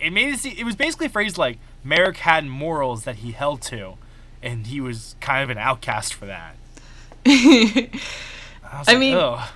[0.00, 3.62] it made it see it was basically phrased like Marek had morals that he held
[3.62, 3.94] to,
[4.42, 6.56] and he was kind of an outcast for that.
[7.26, 7.88] I,
[8.72, 9.48] I like, mean- "Ugh,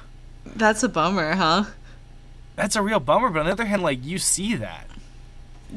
[0.44, 1.64] That's a bummer, huh?
[2.56, 3.30] That's a real bummer.
[3.30, 4.86] But on the other hand, like you see that.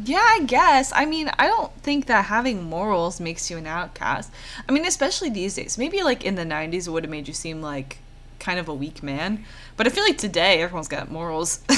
[0.04, 0.92] Yeah, I guess.
[0.96, 4.32] I mean, I don't think that having morals makes you an outcast.
[4.68, 5.78] I mean, especially these days.
[5.78, 7.98] Maybe like in the 90s it would have made you seem like
[8.39, 9.44] kind of a weak man.
[9.78, 11.62] But I feel like today everyone's got morals.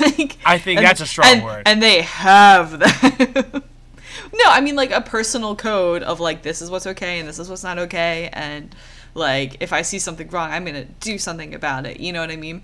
[0.00, 1.62] like I think and- that's a strong and- word.
[1.66, 3.62] And they have that.
[4.32, 7.38] no, I mean like a personal code of like this is what's okay and this
[7.38, 8.74] is what's not okay and
[9.14, 11.98] like if I see something wrong, I'm going to do something about it.
[11.98, 12.62] You know what I mean?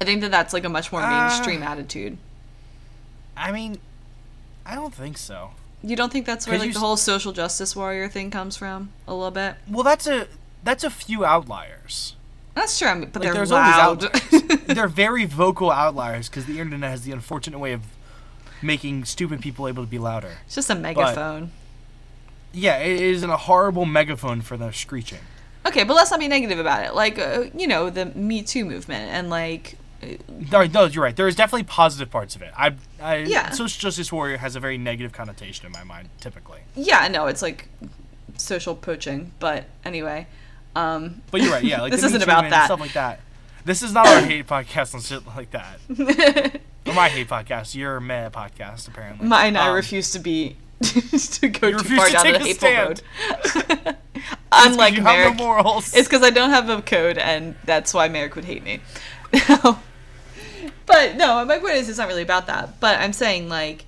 [0.00, 2.18] I think that that's like a much more Uh, mainstream attitude.
[3.36, 3.78] I mean,
[4.66, 5.50] I don't think so.
[5.82, 9.14] You don't think that's where like the whole social justice warrior thing comes from a
[9.14, 9.56] little bit?
[9.68, 10.28] Well, that's a
[10.62, 12.16] that's a few outliers.
[12.54, 14.00] That's true, I mean, but Like, they're loud.
[14.68, 17.82] They're very vocal outliers because the internet has the unfortunate way of
[18.62, 20.38] making stupid people able to be louder.
[20.46, 21.50] it's just a megaphone.
[22.52, 25.18] Yeah, it is in a horrible megaphone for the screeching.
[25.66, 26.94] Okay, but let's not be negative about it.
[26.94, 29.76] Like, uh, you know, the Me Too movement and like, uh,
[30.52, 31.14] No, no, you're right.
[31.16, 32.52] There is definitely positive parts of it.
[32.56, 33.50] I, I Yeah.
[33.50, 36.60] social justice warrior has a very negative connotation in my mind, typically.
[36.74, 37.68] yeah, no, it's like
[38.36, 39.32] social poaching.
[39.38, 40.26] But anyway,
[40.76, 41.64] um, But you're right.
[41.64, 42.66] Yeah, like This isn't about that.
[42.66, 43.20] stuff like that.
[43.64, 45.78] This is not our hate podcast and shit like that.
[46.86, 47.74] or my hate podcast.
[47.74, 49.26] Your meh podcast, apparently.
[49.26, 52.68] mine, I Um, refuse to be to go too far to down take the hateful
[52.68, 53.02] stand.
[53.86, 53.96] road.
[54.52, 55.94] Unlike you Marek, have no morals.
[55.94, 58.80] It's because I don't have a code, and that's why Marek would hate me.
[60.86, 62.80] But no, my point is, it's not really about that.
[62.80, 63.84] But I'm saying, like,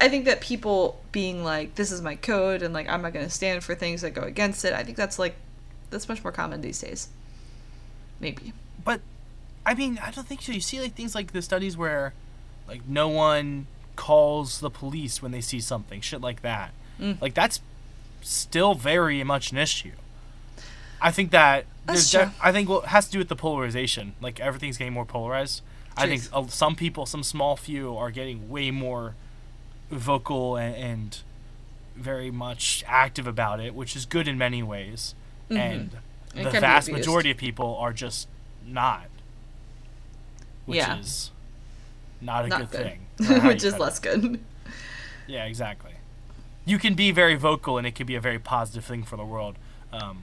[0.00, 3.24] I- think that people being like this is my code and like I'm not going
[3.24, 4.72] to stand for things that go against it.
[4.72, 5.36] I think that's like
[5.90, 7.08] that's much more common these days.
[8.20, 8.52] Maybe.
[8.84, 9.00] But
[9.64, 10.52] I mean, I don't think so.
[10.52, 12.12] You see like things like the studies where
[12.68, 16.72] like no one calls the police when they see something, shit like that.
[17.00, 17.20] Mm.
[17.20, 17.60] Like that's
[18.22, 19.92] still very much an issue.
[21.00, 21.64] I think that
[22.10, 22.30] true.
[22.42, 24.14] I think what has to do with the polarization.
[24.20, 25.62] Like everything's getting more polarized.
[26.00, 29.14] I think some people, some small few, are getting way more
[29.90, 31.18] vocal and, and
[31.96, 35.14] very much active about it, which is good in many ways.
[35.50, 35.56] Mhm.
[35.58, 35.90] And
[36.34, 38.28] It the vast majority of people are just
[38.64, 39.06] not,
[40.66, 40.98] which Yeah.
[40.98, 41.30] is
[42.20, 42.82] not a Not good, good.
[42.82, 43.06] thing.
[43.18, 43.82] no matter how Which is cut it.
[43.84, 44.40] less good.
[45.26, 45.92] Yeah, exactly.
[46.64, 49.24] You can be very vocal, and it can be a very positive thing for the
[49.24, 49.56] world.
[49.92, 50.22] Um,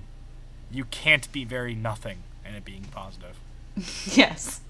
[0.72, 3.38] you can't be very nothing and it being positive.
[4.16, 4.62] yes.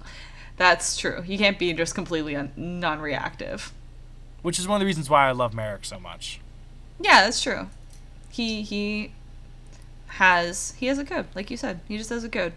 [0.57, 1.23] That's true.
[1.25, 3.71] You can't be just completely un- non-reactive.
[4.41, 6.39] Which is one of the reasons why I love Marek so much.
[6.99, 7.69] Yeah, that's true.
[8.29, 9.11] He he
[10.07, 11.79] has he has a code, like you said.
[11.87, 12.53] He just has a code.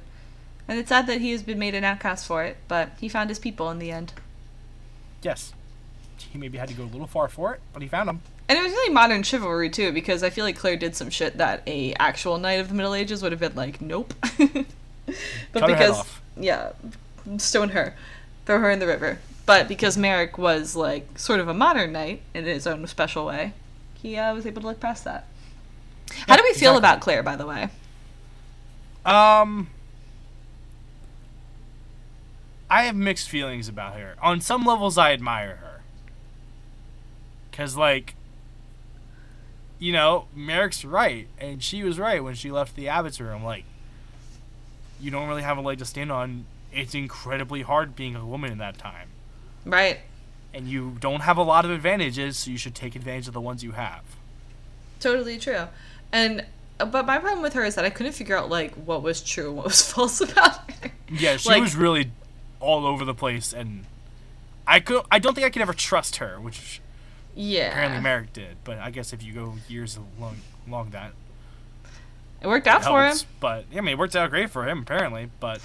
[0.69, 3.29] And it's sad that he has been made an outcast for it, but he found
[3.29, 4.13] his people in the end.
[5.23, 5.53] Yes,
[6.17, 8.23] he maybe had to go a little far for it, but he found them.
[8.49, 11.39] And it was really modern chivalry too, because I feel like Claire did some shit
[11.39, 14.15] that a actual knight of the Middle Ages would have been like, nope.
[14.39, 14.67] but
[15.55, 16.23] Cut because off.
[16.37, 16.71] yeah,
[17.39, 17.97] stone her,
[18.47, 19.19] throw her in the river.
[19.47, 23.53] But because Marek was like sort of a modern knight in his own special way,
[23.95, 25.27] he uh, was able to look past that.
[26.27, 26.79] How do we feel exactly.
[26.79, 27.69] about Claire, by the way?
[29.05, 29.71] Um,
[32.71, 34.15] I have mixed feelings about her.
[34.23, 35.81] On some levels, I admire her.
[37.53, 38.15] Cause like,
[39.79, 43.43] you know, Marek's right, and she was right when she left the abbot's room.
[43.43, 43.65] Like,
[45.01, 46.45] you don't really have a leg to stand on.
[46.73, 49.09] It's incredibly hard being a woman in that time,
[49.65, 50.01] Right.
[50.55, 52.39] and you don't have a lot of advantages.
[52.39, 54.03] So you should take advantage of the ones you have.
[55.01, 55.67] Totally true.
[56.13, 56.45] And
[56.79, 59.21] uh, but my problem with her is that I couldn't figure out like what was
[59.21, 60.91] true and what was false about her.
[61.11, 62.11] Yeah, she Like- was really
[62.61, 63.85] all over the place, and
[64.67, 65.03] I could.
[65.11, 66.81] I don't think I could ever trust her, which
[67.35, 67.69] Yeah.
[67.71, 68.59] apparently Marek did.
[68.65, 70.37] But I guess if you go years along,
[70.69, 71.13] along that,
[72.43, 73.17] it worked out it for him.
[73.41, 75.31] But yeah, I mean, it worked out great for him apparently.
[75.41, 75.61] But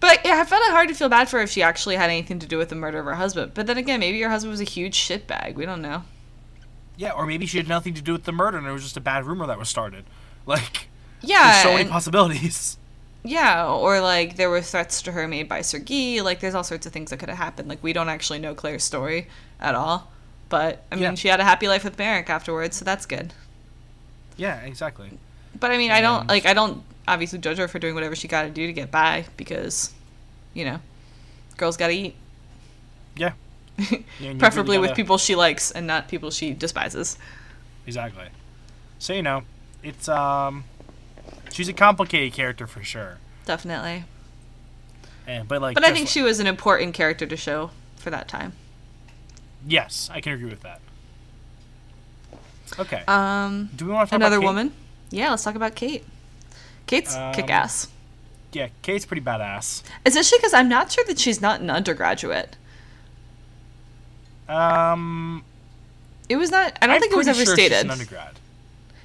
[0.00, 2.08] But yeah, I found it hard to feel bad for her if she actually had
[2.10, 3.52] anything to do with the murder of her husband.
[3.54, 5.54] But then again, maybe her husband was a huge shitbag.
[5.54, 6.04] We don't know.
[6.96, 8.96] yeah, or maybe she had nothing to do with the murder, and it was just
[8.96, 10.04] a bad rumor that was started.
[10.46, 10.88] Like,
[11.20, 11.50] Yeah.
[11.52, 12.76] there's so many and- possibilities.
[13.22, 16.22] yeah, or like there were threats to her made by Sergei.
[16.22, 17.68] Like there's all sorts of things that could have happened.
[17.68, 19.28] Like we don't actually know Claire's story
[19.60, 20.10] at all.
[20.48, 21.14] But I mean, Yeah.
[21.14, 23.32] she had a happy life with Marek afterwards, so that's good.
[24.38, 25.10] Yeah, exactly.
[25.60, 28.28] But I mean, I don't like I don't obviously judge her for doing whatever she
[28.28, 29.92] got to do to get by because,
[30.54, 30.80] you know,
[31.56, 32.14] girls got to eat.
[33.16, 33.32] Yeah.
[33.78, 33.86] Yeah,
[34.20, 37.16] you really Preferably with people she likes and not people she despises.
[37.86, 38.26] Exactly.
[38.98, 39.42] So you know,
[39.82, 40.64] it's um,
[41.52, 43.18] she's a complicated character for sure.
[43.46, 44.04] Definitely.
[45.26, 48.10] And but like, But I think like- she was an important character to show for
[48.10, 48.52] that time.
[49.66, 50.80] Yes, I can agree with that.
[52.78, 53.02] Okay.
[53.08, 54.72] Um, Do we want to talk another woman?
[55.10, 56.04] Yeah, let's talk about Kate.
[56.86, 57.88] Kate's Um, kick ass.
[58.52, 59.82] Yeah, Kate's pretty badass.
[60.04, 62.56] Especially because I'm not sure that she's not an undergraduate.
[64.48, 65.44] Um,
[66.28, 66.76] It was not.
[66.80, 67.84] I don't I'm think it was ever sure she's stated.
[67.86, 68.36] an undergrad.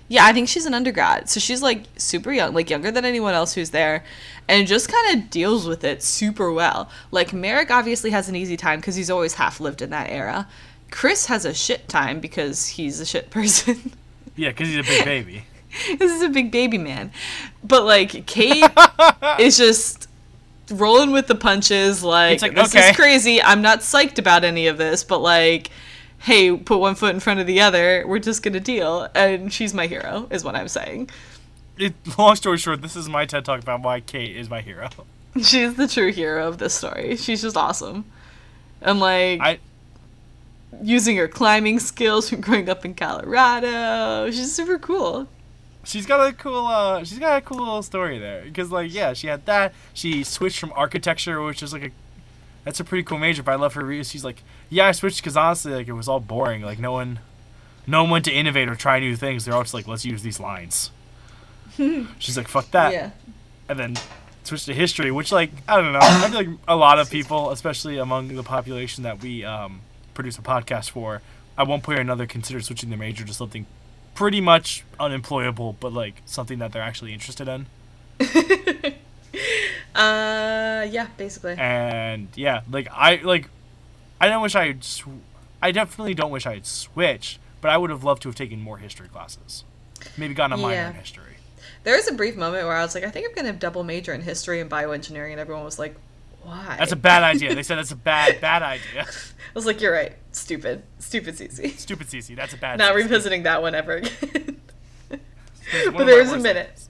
[0.08, 1.30] Yeah, I think she's an undergrad.
[1.30, 4.04] So she's like super young, like younger than anyone else who's there,
[4.48, 6.90] and just kind of deals with it super well.
[7.12, 10.48] Like Marek obviously has an easy time because he's always half lived in that era.
[10.92, 13.92] Chris has a shit time because he's a shit person.
[14.38, 15.46] Yeah, because he's a big baby.
[15.98, 17.12] this is a big baby man.
[17.64, 18.64] But like Kate
[19.40, 20.08] is just
[20.72, 22.90] rolling with the punches like, like, this okay.
[22.90, 23.42] is crazy.
[23.42, 25.70] I'm not psyched about any of this, but like
[26.20, 28.04] hey, put one foot in front of the other.
[28.08, 31.10] We're just going to deal and she's my hero is what I'm saying.
[31.78, 34.90] It, long story short, this is my TED talk about why Kate is my hero.
[35.44, 37.18] She's the true hero of this story.
[37.18, 38.06] She's just awesome.
[38.82, 39.60] And like I
[40.82, 44.32] using her climbing skills from growing up in Colorado.
[44.32, 45.28] She's super cool.
[45.86, 48.44] She's got a cool uh she's got a cool little story there.
[48.44, 49.74] Because like yeah she had that.
[49.94, 51.92] She switched from architecture which is like a
[52.64, 53.44] that's a pretty cool major.
[53.44, 56.20] But i love her she's like yeah i switched because honestly like it was all
[56.20, 56.62] boring.
[56.62, 57.20] Like no one
[57.88, 59.46] no one went to innovate or try new things.
[59.46, 60.92] They're all just like let's use these lines.
[62.20, 62.94] She's like fuck that.
[62.94, 63.12] Yeah.
[63.70, 63.96] and then
[64.44, 66.00] switched to history which like i don't know.
[66.02, 69.82] I feel like a lot of people especially among the population that we um,
[70.14, 71.22] produce a podcast for
[71.58, 73.66] at one point or another consider switching their major to something
[74.16, 77.66] pretty much unemployable but like something that they're actually interested in
[79.94, 81.54] Uh yeah, basically.
[81.58, 83.50] and yeah like i like
[84.20, 85.08] i don't wish i had sw-
[85.62, 88.62] i definitely don't wish i had switched but I would have loved to have taken
[88.62, 89.64] more history classes.
[90.18, 90.90] Maybe gotten a minor Yeah.
[90.90, 91.38] in history.
[91.84, 93.84] There was a brief moment where I was like, I think I'm going to double
[93.84, 95.96] major in history and bioengineering, and everyone was like,
[96.46, 96.76] why?
[96.80, 97.54] That's a bad idea.
[97.56, 99.04] They said that's a bad, bad idea.
[99.06, 100.14] I was like, you're right.
[100.32, 100.84] Stupid.
[101.00, 101.78] Stupid Cece.
[101.78, 102.36] Stupid Cece.
[102.36, 102.78] That's a bad.
[102.78, 102.96] Not Cece.
[102.96, 104.62] revisiting that one ever again.
[105.10, 106.68] One but there was a minute.
[106.68, 106.90] things.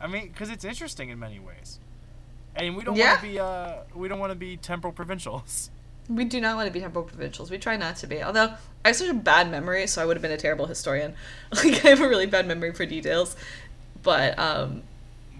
[0.00, 1.78] I mean, because it's interesting in many ways,
[2.54, 3.10] and we don't Yeah.
[3.12, 3.38] want to be.
[3.40, 5.70] Uh, we don't want to be temporal provincials.
[6.08, 7.50] We do not want to be temporal provincials.
[7.50, 8.22] We try not to be.
[8.22, 8.54] Although
[8.84, 11.14] I have such a bad memory, so I would have been a terrible historian.
[11.54, 13.36] Like I have a really bad memory for details.
[14.02, 14.82] But um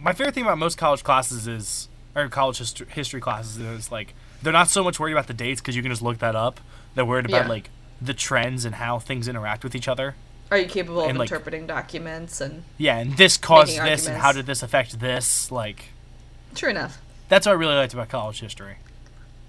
[0.01, 4.15] My favorite thing about most college classes is, or college history, history classes is like
[4.43, 6.61] they're not so much worried about the dates because you can just look that up.
[6.95, 7.49] They're worried about Yeah.
[7.49, 10.15] like the trends and how things interact with each other.
[10.51, 14.33] are you capable of like- interpreting documents and Yeah, and this caused this, and how
[14.33, 15.51] did this affect this?
[15.53, 15.91] Like
[16.55, 16.99] true enough.
[17.29, 18.77] that's what I really liked about college history.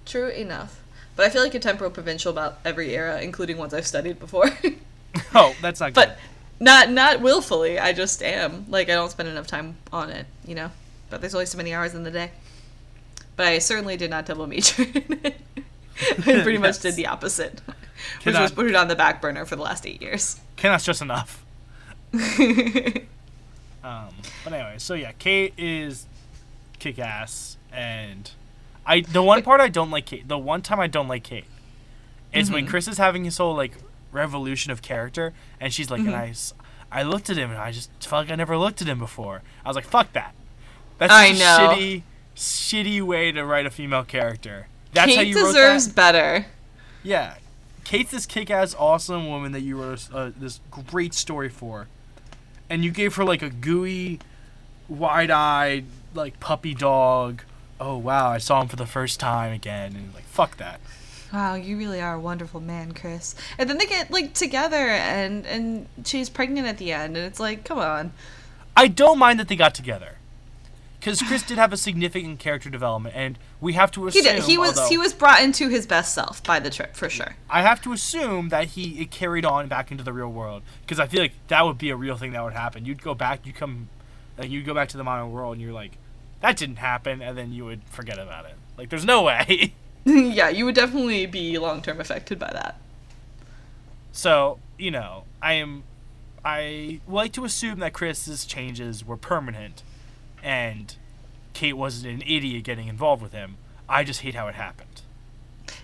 [0.05, 0.79] True enough.
[1.15, 4.49] But I feel like a temporal provincial about every era, including ones I've studied before.
[5.35, 5.95] oh, that's not good.
[5.95, 6.17] but
[6.59, 7.79] not not willfully.
[7.79, 8.65] I just am.
[8.69, 10.71] Like I don't spend enough time on it, you know.
[11.09, 12.31] But there's only so many hours in the day.
[13.35, 15.35] But I certainly did not double major in it.
[16.19, 17.75] I pretty much did the opposite, which
[18.21, 20.39] Cannot- was put it on the back burner for the last eight years.
[20.57, 21.43] Cannot stress enough.
[23.83, 24.09] Um,
[24.43, 26.05] but anyway, so yeah, Kate is
[26.77, 28.29] kick ass, and
[28.85, 31.45] I the one part I don't like Kate, the one time I don't like Kate,
[32.31, 32.69] is when Mhm.
[32.69, 33.73] Chris is having his whole like
[34.11, 36.33] revolution of character, and she's like, and I,
[36.91, 39.41] I, looked at him and I just felt like I never looked at him before.
[39.65, 40.35] I was like, fuck that.
[40.99, 41.73] That's I know.
[41.75, 42.03] shitty,
[42.35, 44.67] shitty way to write a female character.
[44.93, 46.45] That's Kate how you wrote deserves better.
[47.03, 47.35] Yeah,
[47.83, 51.87] Kate's this kick-ass, awesome woman that you wrote uh, this great story for,
[52.69, 54.19] and you gave her like a gooey,
[54.87, 57.43] wide-eyed, like puppy dog.
[57.79, 60.79] Oh wow, I saw him for the first time again, and like fuck that.
[61.33, 63.35] Wow, you really are a wonderful man, Chris.
[63.57, 67.39] And then they get like together, and and she's pregnant at the end, and it's
[67.39, 68.11] like, come on.
[68.75, 70.17] I don't mind that they got together,
[71.01, 74.43] because Chris did have a significant character development, and we have to assume He did.
[74.43, 77.35] He was he was brought into his best self by the trip for sure.
[77.49, 80.99] I have to assume that he it carried on back into the real world because
[80.99, 82.85] I feel like that would be a real thing that would happen.
[82.85, 83.89] You'd go back, you come,
[84.37, 85.97] like you go back to the modern world, and you're like,
[86.41, 88.55] that didn't happen, and then you would forget about it.
[88.77, 89.73] Like, there's no way.
[90.05, 92.79] yeah, you would definitely be long term affected by that.
[94.11, 95.83] so you know, I am,
[96.43, 99.83] I like to assume that Chris's changes were permanent,
[100.43, 100.95] and
[101.53, 103.57] Kate wasn't an idiot getting involved with him.
[103.87, 105.01] I just hate how it happened.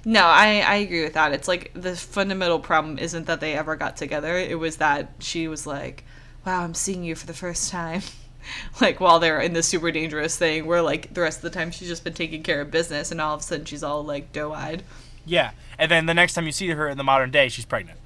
[0.06, 1.34] No, I, I agree with that.
[1.34, 4.38] It's like the fundamental problem isn't that they ever got together.
[4.38, 6.04] It was that she was like,
[6.46, 8.02] wow, I'm seeing you for the first time.
[8.82, 11.72] like while they're in this super dangerous thing where like the rest of the time
[11.72, 14.32] she's just been taking care of business and all of a sudden she's all like
[14.32, 14.84] doe eyed.
[15.26, 18.00] Yeah, and then the next time you see her in the modern day, she's pregnant.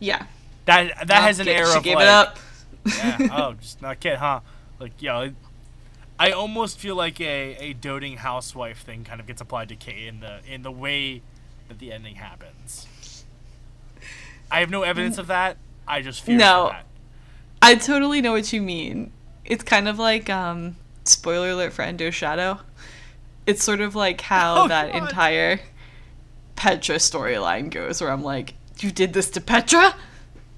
[0.00, 0.26] Yeah.
[0.64, 2.38] That that has an air she of gave like, it up.
[2.86, 3.28] yeah.
[3.30, 4.40] Oh, just not kid, huh?
[4.80, 5.30] Like, yo,
[6.20, 10.06] I almost feel like a, a doting housewife thing kind of gets applied to Kate
[10.06, 11.22] in the in the way
[11.68, 13.24] that the ending happens.
[14.50, 15.56] I have no evidence of that.
[15.88, 16.44] I just fear that.
[16.44, 16.72] No.
[17.62, 19.12] I totally know what you mean.
[19.46, 22.60] It's kind of like um spoiler alert for Ender's Shadow.
[23.46, 25.02] It's sort of like how Oh, that God.
[25.02, 25.60] entire
[26.54, 29.94] Petra storyline goes where I'm like, You did this to Petra?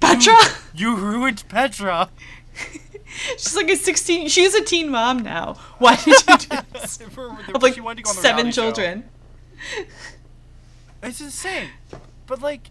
[0.00, 0.34] Petra?
[0.74, 2.10] You ruined Petra.
[3.32, 5.54] She's like a 16 she's a teen mom now.
[5.78, 6.96] Why did you do this?
[7.10, 8.62] For- Of like she wanted to go on the seven reality show.
[8.72, 9.04] children.
[11.02, 11.68] It's insane.
[12.26, 12.70] But like,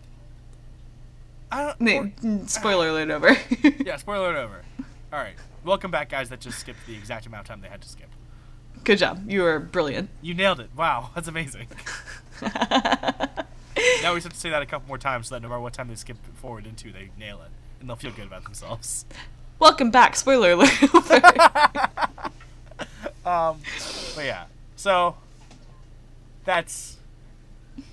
[1.52, 1.82] I don't.
[1.82, 3.38] Nate, or- mm, spoiler alert over.
[3.86, 4.62] yeah, spoiler alert over.
[5.14, 5.36] All right,
[5.66, 6.30] welcome back, guys.
[6.30, 8.10] That just skipped the exact amount of time they had to skip.
[8.84, 9.30] Good job.
[9.30, 10.10] You were brilliant.
[10.22, 10.70] You nailed it.
[10.76, 11.68] Wow, that's amazing.
[12.42, 15.60] now we just have to say that a couple more times so that no matter
[15.62, 17.52] what time they skip forward into, they nail it.
[17.80, 19.06] And they'll feel good about themselves.
[19.62, 20.16] Welcome back.
[20.16, 20.72] Spoiler alert.
[23.24, 23.60] Um,
[24.16, 24.46] but yeah,
[24.76, 25.16] so
[26.44, 26.98] that's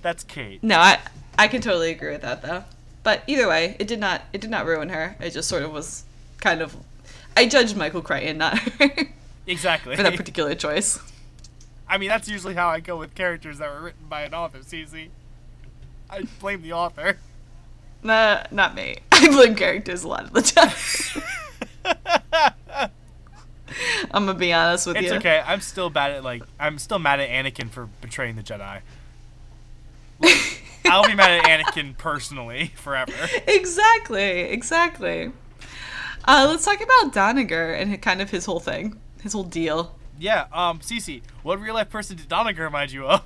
[0.00, 0.62] that's Kate.
[0.62, 1.00] No, I
[1.38, 2.64] I can totally agree with that though.
[3.02, 5.16] But either way, it did not it did not ruin her.
[5.20, 6.04] It just sort of was
[6.40, 6.74] kind of
[7.36, 8.90] I judged Michael Crichton, not her,
[9.46, 9.96] Exactly.
[9.96, 10.98] for that particular choice.
[11.86, 14.60] I mean, that's usually how I go with characters that were written by an author.
[14.60, 15.10] Cece.
[16.08, 17.18] I blame the author.
[18.02, 18.96] Nah, not me.
[19.12, 21.22] I blame characters a lot of the time.
[24.10, 25.14] I'm gonna be honest with It's you.
[25.14, 25.42] It's okay.
[25.46, 28.80] I'm still bad at like I'm still mad at Anakin for betraying the Jedi.
[30.20, 33.12] Like, I'll be mad at Anakin personally forever.
[33.46, 35.32] Exactly, exactly.
[36.24, 39.94] Uh, let's talk about Doniger and kind of his whole thing, his whole deal.
[40.18, 43.22] Yeah, um, Cece, what real life person did Doniger remind you of?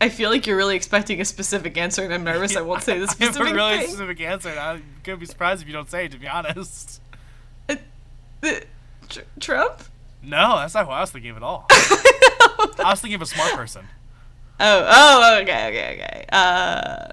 [0.00, 2.94] I feel like you're really expecting a specific answer, and I'm nervous I won't say
[2.98, 3.88] the I have specific a really thing.
[3.88, 4.48] specific answer.
[4.48, 6.12] and I'm gonna be surprised if you don't say it.
[6.12, 7.00] To be honest.
[7.68, 7.76] Uh,
[9.08, 9.82] Tr- Trump?
[10.22, 11.66] No, that's not who I was thinking of at all.
[11.70, 13.86] I was thinking of a smart person.
[14.58, 16.24] Oh, oh, okay, okay, okay.
[16.32, 17.08] Uh,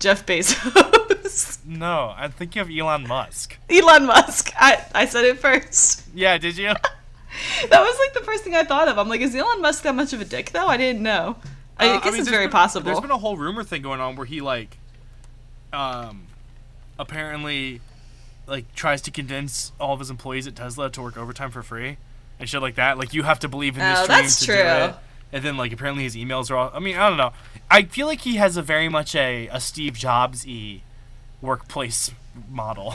[0.00, 1.64] Jeff Bezos.
[1.64, 3.58] No, I'm thinking of Elon Musk.
[3.70, 4.52] Elon Musk.
[4.56, 6.04] I, I said it first.
[6.14, 6.72] Yeah, did you?
[7.70, 8.98] That was like the first thing I thought of.
[8.98, 10.66] I'm like, is Elon Musk that much of a dick though?
[10.66, 11.36] I didn't know.
[11.78, 12.84] I Uh, guess mean, it's very been- possible.
[12.86, 14.76] There's been a whole rumor thing going on where he like,
[15.72, 16.26] um,
[16.98, 17.80] apparently,
[18.46, 21.96] like tries to convince all of his employees at Tesla to work overtime for free
[22.38, 22.98] and shit like that.
[22.98, 24.54] Like you have to believe in this Oh, dream that's to true.
[24.56, 24.94] do it.
[25.32, 26.70] And then like apparently his emails are all.
[26.74, 27.32] I mean I don't know.
[27.70, 30.82] I feel like he has a very much a a Steve Jobs y
[31.40, 32.10] workplace
[32.50, 32.94] model.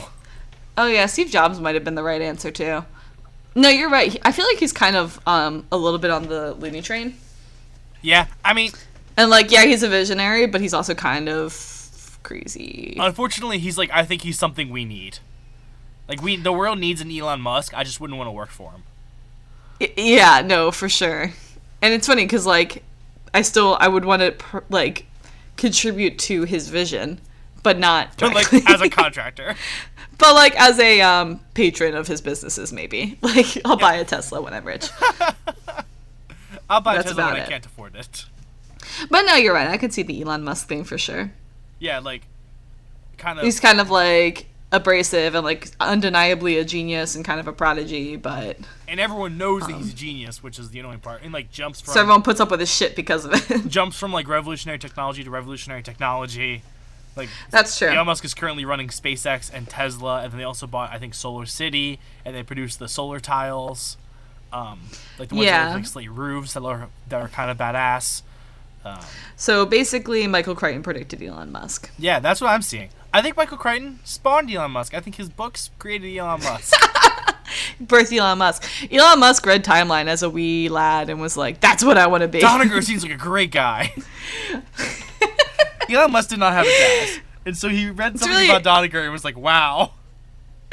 [0.78, 2.84] Oh yeah, Steve Jobs might have been the right answer too.
[3.54, 4.16] No, you're right.
[4.24, 7.16] I feel like he's kind of um a little bit on the loony train.
[8.02, 8.70] Yeah, I mean
[9.16, 12.96] And like, yeah, he's a visionary, but he's also kind of crazy.
[13.00, 15.18] unfortunately he's like I think he's something we need.
[16.08, 17.74] Like we the world needs an Elon Musk.
[17.76, 18.82] I just wouldn't want to work for him.
[19.80, 21.32] Y- yeah, no, for sure.
[21.82, 22.82] And it's funny because like,
[23.32, 25.06] I still I would want to like
[25.56, 27.20] contribute to his vision,
[27.62, 28.74] but not But like directly.
[28.74, 29.54] as a contractor.
[30.20, 33.18] But like as a um patron of his businesses, maybe.
[33.22, 34.88] Like, I'll buy a Tesla when I'm rich.
[36.70, 38.24] I'll buy That's Tesla when about I can't afford it.
[39.08, 39.68] But no, you're right.
[39.68, 41.32] I could see the Elon Musk thing for sure.
[41.78, 42.22] Yeah, like
[43.18, 47.48] kind of He's kind of like abrasive and like undeniably a genius and kind of
[47.48, 48.56] a prodigy, but
[48.86, 51.22] and everyone knows that he's a genius, which is the annoying part.
[51.22, 53.66] And like jumps from so everyone puts up with his shit because of it.
[53.68, 56.62] jumps from like revolutionary technology to revolutionary technology.
[57.16, 57.88] Like That's true.
[57.88, 61.14] Elon Musk is currently running SpaceX and Tesla, and then they also bought I think
[61.14, 63.96] Solar City, and they produce the solar tiles,
[64.52, 64.80] um,
[65.18, 65.66] like the ones that Yeah.
[65.68, 68.22] look like slate roofs that are that are kind of badass.
[68.84, 69.00] Um,
[69.36, 71.90] So basically, Michael Crichton predicted Elon Musk.
[71.98, 72.88] yeah, that's what I'm seeing.
[73.12, 74.94] I think Michael Crichton spawned Elon Musk.
[74.94, 76.74] I think his books created Elon Musk.
[77.80, 78.64] Birth Elon Musk.
[78.92, 82.20] Elon Musk read Timeline as a wee lad and was like, "That's what I want
[82.22, 83.92] to be." Doniger seems like a great guy.
[85.90, 87.08] Elon Musk did not have a dad,
[87.46, 89.92] and so he read something really- about Doniger and was like, "Wow."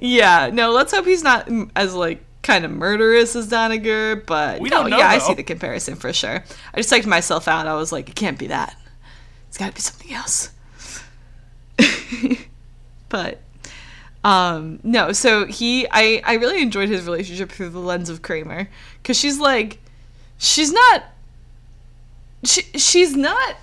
[0.00, 0.50] yeah.
[0.52, 4.86] No, let's hope he's not as like kind of murderous as Doniger, but We no,
[4.86, 6.44] know, yeah, I see the comparison for sure.
[6.74, 7.66] I just psyched myself out.
[7.66, 8.76] I was like, it can't be that.
[9.48, 10.50] It's got to be something else.
[13.08, 13.40] but
[14.24, 18.68] um no so he i i really enjoyed his relationship through the lens of kramer
[19.02, 19.78] because she's like
[20.38, 21.02] she's not
[22.44, 23.56] she, she's not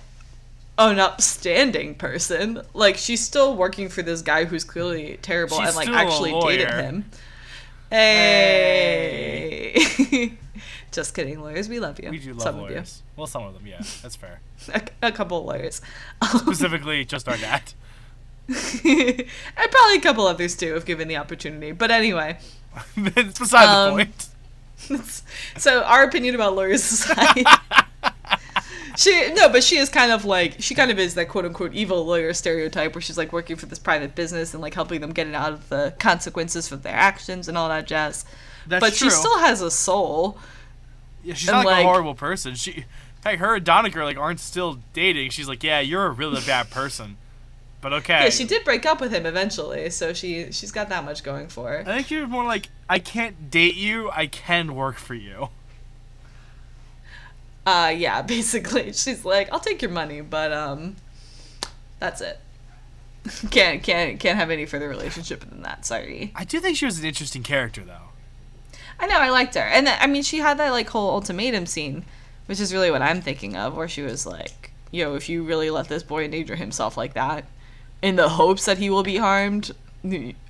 [0.78, 2.62] an upstanding person.
[2.74, 6.70] Like she's still working for this guy who's clearly terrible She's and like actually dated
[6.70, 7.04] him.
[8.70, 9.74] Hey,
[10.92, 11.68] just kidding lawyers.
[11.68, 12.10] We love you.
[12.10, 13.02] We do love some lawyers.
[13.16, 14.40] Well, some of them, yeah, that's fair.
[14.74, 15.80] a, a couple of lawyers.
[16.24, 17.72] Specifically, just our dad.
[18.48, 18.56] and
[19.70, 21.72] probably a couple others too if given the opportunity.
[21.72, 22.38] But anyway.
[22.96, 24.28] It's beside Um, the point.
[25.56, 27.44] so our opinion about lawyers aside
[28.96, 31.72] she no but she is kind of like she kind of is that quote unquote
[31.72, 35.12] evil lawyer stereotype where she's like working for this private business and like helping them
[35.12, 38.24] get it out of the consequences for their actions and all that jazz
[38.66, 39.08] That's but true.
[39.08, 40.38] she still has a soul
[41.22, 42.54] yeah, she's and, not like, like- a horrible person.
[42.54, 42.84] She,
[43.24, 45.30] hey, her and Doniger like aren't still dating.
[45.30, 47.18] She's like, yeah, you're a really bad person,
[47.80, 48.24] but okay.
[48.24, 51.48] yeah she did break up with him eventually so she she's got that much going
[51.48, 54.10] for her I think she was more like, I can't date you.
[54.10, 55.48] I can work for you.
[57.66, 60.96] Uh yeah basically she's like i'll take your money but um
[61.98, 62.40] that's it
[63.50, 66.98] can't can't can't have any further relationship than that sorry I do think she was
[66.98, 68.10] an interesting character, though.
[68.98, 69.60] I know, I liked her.
[69.60, 72.04] And I mean, she had that like whole ultimatum scene,
[72.46, 75.70] which is really what I'm thinking of, where she was like, yo, if you really
[75.70, 77.44] let this boy endanger himself like that,
[78.02, 79.72] in the hopes that he will be harmed,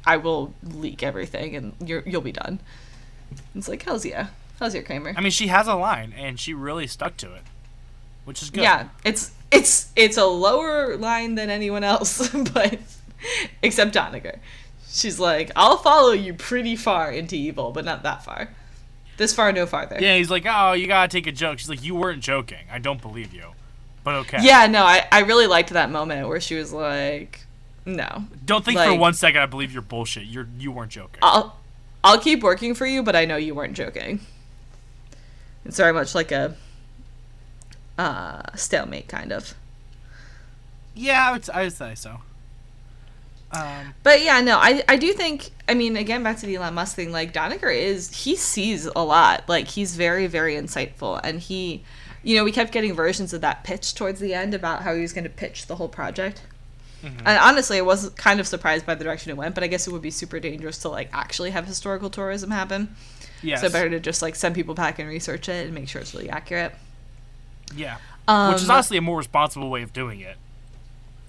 [0.05, 2.61] I will leak everything and you're, you'll be done.
[3.55, 4.29] It's like, hell's yeah.
[4.61, 5.15] How's your Kramer?
[5.17, 7.43] I mean, she has a line, and she really stuck to it,
[8.27, 8.63] which is good.
[8.63, 12.79] Yeah, it's it's it's a lower line than anyone else, but
[13.63, 14.39] except Doniger.
[14.87, 18.51] She's like, I'll follow you pretty far into evil, but not that far.
[19.17, 19.97] This far, no farther.
[19.99, 21.59] Yeah, he's like, oh, you gotta take a joke.
[21.59, 22.67] She's like, you weren't joking.
[22.71, 23.47] I don't believe you.
[24.05, 24.39] But okay.
[24.43, 27.41] Yeah, no, I, I really liked that moment where she was like,
[27.87, 28.25] no.
[28.45, 30.25] Don't think for one second I believe you're bullshit.
[30.25, 31.21] You're you weren't joking.
[31.23, 31.57] I'll
[32.05, 34.21] I'll keep working for you, but I know you weren't joking.
[35.65, 36.57] It's very much like a
[37.99, 39.55] uh, stalemate kind of.
[40.95, 42.21] yeah, I would, I would say so.
[43.53, 46.75] Um, But yeah, no, I I do think I mean again back to the Elon
[46.75, 49.49] Musk thing, like Doniger is he sees a lot.
[49.49, 51.83] Like he's very, very insightful and he
[52.23, 55.01] you know, we kept getting versions of that pitch towards the end about how he
[55.01, 56.43] was gonna pitch the whole project.
[57.03, 57.27] Mm-hmm.
[57.27, 59.87] And honestly, I was kind of surprised by the direction it went, but I guess
[59.87, 62.95] it would be super dangerous to like actually have historical tourism happen.
[63.43, 63.61] Yes.
[63.61, 66.15] So better to just like send people back and research it and make sure it's
[66.15, 66.75] really accurate.
[67.75, 67.99] Yeah.
[68.29, 70.37] Um, Which is honestly a more responsible way of doing it.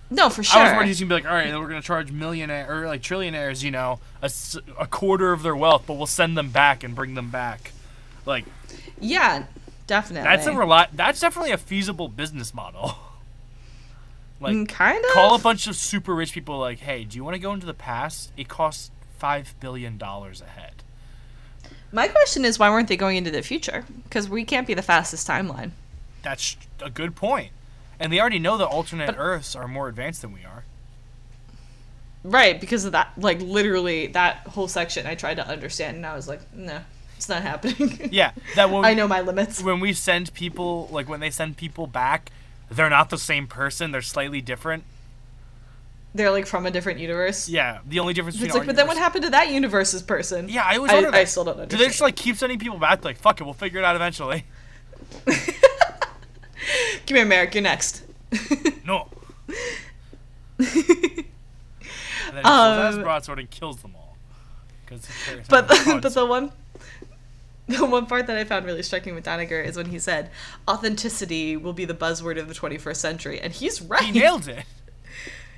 [0.10, 0.60] no, for sure.
[0.62, 2.86] I was worried he's gonna be like, all right, then we're gonna charge millionaire or
[2.88, 6.94] like trillionaires, you know, a quarter of their wealth, but we'll send them back and
[6.96, 7.72] bring them back.
[8.26, 8.46] Like
[9.00, 9.46] yeah,
[9.88, 10.28] definitely.
[10.28, 12.96] that's a reli- That's definitely a feasible business model.
[14.40, 15.12] like Mm, kind of.
[15.12, 16.60] call a bunch of super rich people.
[16.60, 18.32] Like, hey, do you want to go into the past?
[18.38, 20.81] It costs five billion dollars a head.
[21.92, 23.86] My question is, why weren't they going into the future?
[24.04, 25.72] Because we can't be the fastest timeline.
[26.24, 27.52] That's a good point.
[28.00, 30.64] And they already know that alternate Earths are more advanced than we are.
[32.24, 36.16] Right, because of that, like literally that whole section I tried to understand and I
[36.16, 36.80] was like, no,
[37.18, 38.10] it's not happening.
[38.12, 38.86] Yeah, that will.
[38.86, 39.62] I know my limits.
[39.62, 42.32] when we send people like when they send people back
[42.70, 44.84] they're not the same person they're slightly different
[46.14, 47.48] They're like from a different universe.
[47.48, 50.50] yeah the only difference between It's like, but then what happened to that universe's person?
[50.50, 53.04] yeah i always I, I still don't do they just like keep sending people back
[53.06, 54.46] like fuck it we'll figure it out eventually
[57.08, 58.04] Come here, Marek, you're next.
[58.86, 59.10] no
[60.58, 64.16] and then he out his Um, broadsword and kills them all
[65.50, 66.52] but the, but the one
[67.68, 70.30] the one part that I found really striking with Doniger is when he said
[70.68, 74.04] authenticity will be the buzzword of the 21st century, and he's right.
[74.04, 74.66] he nailed it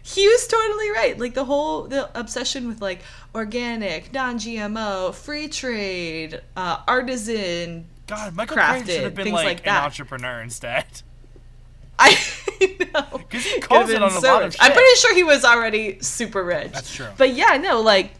[0.05, 1.17] He was totally right.
[1.17, 2.99] Like the whole the obsession with like
[3.33, 7.85] organic, non-GMO, free trade, uh, artisan.
[8.05, 9.85] god michael Crichton should have been like, like an that.
[9.85, 10.85] entrepreneur instead
[11.99, 12.15] I
[12.93, 13.17] know.
[13.17, 14.57] Because he calls it on a so lot of rich.
[14.59, 16.71] I'm pretty sure he was already super rich.
[16.73, 17.07] That's true.
[17.17, 18.11] But yeah, no, like,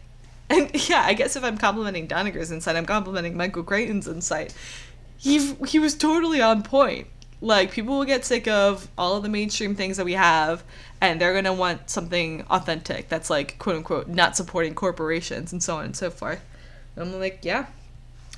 [0.48, 4.54] and yeah, I guess if I'm complimenting Doniger's insight, I'm complimenting Michael Crichton's insight.
[5.16, 7.08] He he was totally on point.
[7.40, 10.64] Like people will get sick of all of the mainstream things that we have,
[11.00, 15.76] and they're gonna want something authentic that's like quote unquote not supporting corporations and so
[15.76, 16.40] on and so forth.
[16.96, 17.66] And I'm like, yeah,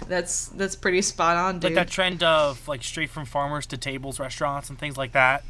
[0.08, 1.64] that's that's pretty spot on, dude.
[1.64, 5.44] like that trend of like straight from farmers to tables restaurants and things like that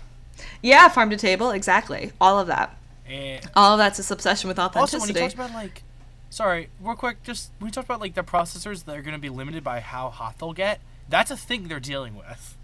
[0.63, 2.77] yeah, farm to table, exactly, all of that.
[3.07, 4.97] and All of that's this obsession with authenticity.
[4.97, 5.83] Also, when you talked about like,
[6.31, 9.21] sorry, real quick, just when you talked about like the processors that are going to
[9.21, 12.56] be limited by how hot they'll get, that's a thing they're dealing with.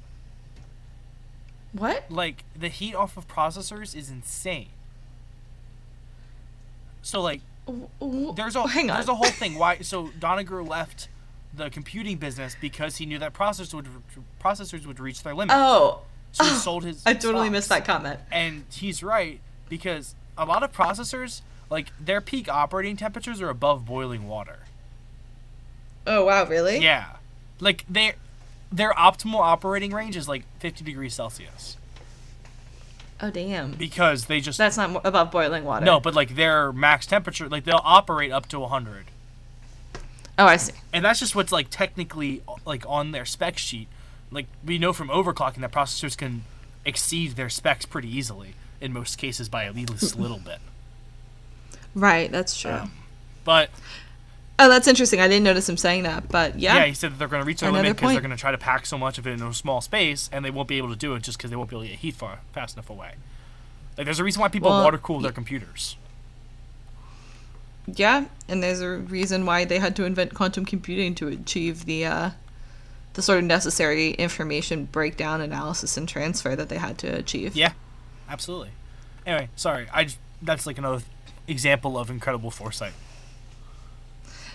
[1.73, 2.05] What?
[2.11, 4.69] Like the heat off of processors is insane.
[7.03, 7.41] So like,
[8.01, 8.97] there's a hang on.
[8.97, 9.79] there's a whole thing why.
[9.79, 11.09] So Doniger left
[11.55, 13.89] the computing business because he knew that processors would
[14.43, 15.55] processors would reach their limit.
[15.57, 16.01] Oh,
[16.33, 17.03] so he sold his.
[17.07, 18.21] I totally missed that comment.
[18.31, 23.85] And he's right because a lot of processors, like their peak operating temperatures are above
[23.87, 24.61] boiling water.
[26.07, 26.79] Oh wow, really?
[26.79, 27.17] Yeah,
[27.61, 28.15] like they,
[28.73, 31.77] their optimal operating range is like 50 degrees Celsius
[33.21, 33.73] Oh damn.
[33.73, 35.85] because they just That's not above boiling water.
[35.85, 39.05] no, but like their max temperature, like they'll operate up to 100,
[40.39, 40.73] Oh, I see.
[40.93, 43.87] and that's just what's like technically like on their spec sheet.
[44.33, 46.45] Like we know from overclocking that processors can
[46.85, 50.59] exceed their specs pretty easily in most cases by at least a little bit.
[51.95, 52.73] Right, that's true.
[52.73, 52.93] Um,
[53.45, 53.71] But
[54.63, 55.21] oh, that's interesting.
[55.21, 56.77] I didn't notice him saying that, but yeah.
[56.77, 58.37] Yeah, he said that they're going to reach their Another limit because they're going to
[58.37, 60.79] try to pack so much of it in a small space, and they won't be
[60.79, 62.77] able to do it just because they won't be able to get heat far fast
[62.77, 63.15] enough away.
[63.99, 65.97] Like, there's a reason why people Well, water cool their computers.
[67.87, 72.07] Yeah, and there's a reason why they had to invent quantum computing to achieve the
[72.07, 72.31] uh,
[73.15, 77.57] the sort of necessary information breakdown, analysis, and transfer that they had to achieve.
[77.57, 77.73] Yeah,
[78.29, 78.71] absolutely.
[79.27, 79.89] Anyway, sorry.
[79.93, 81.03] I just, that's like another
[81.47, 82.93] example of incredible foresight.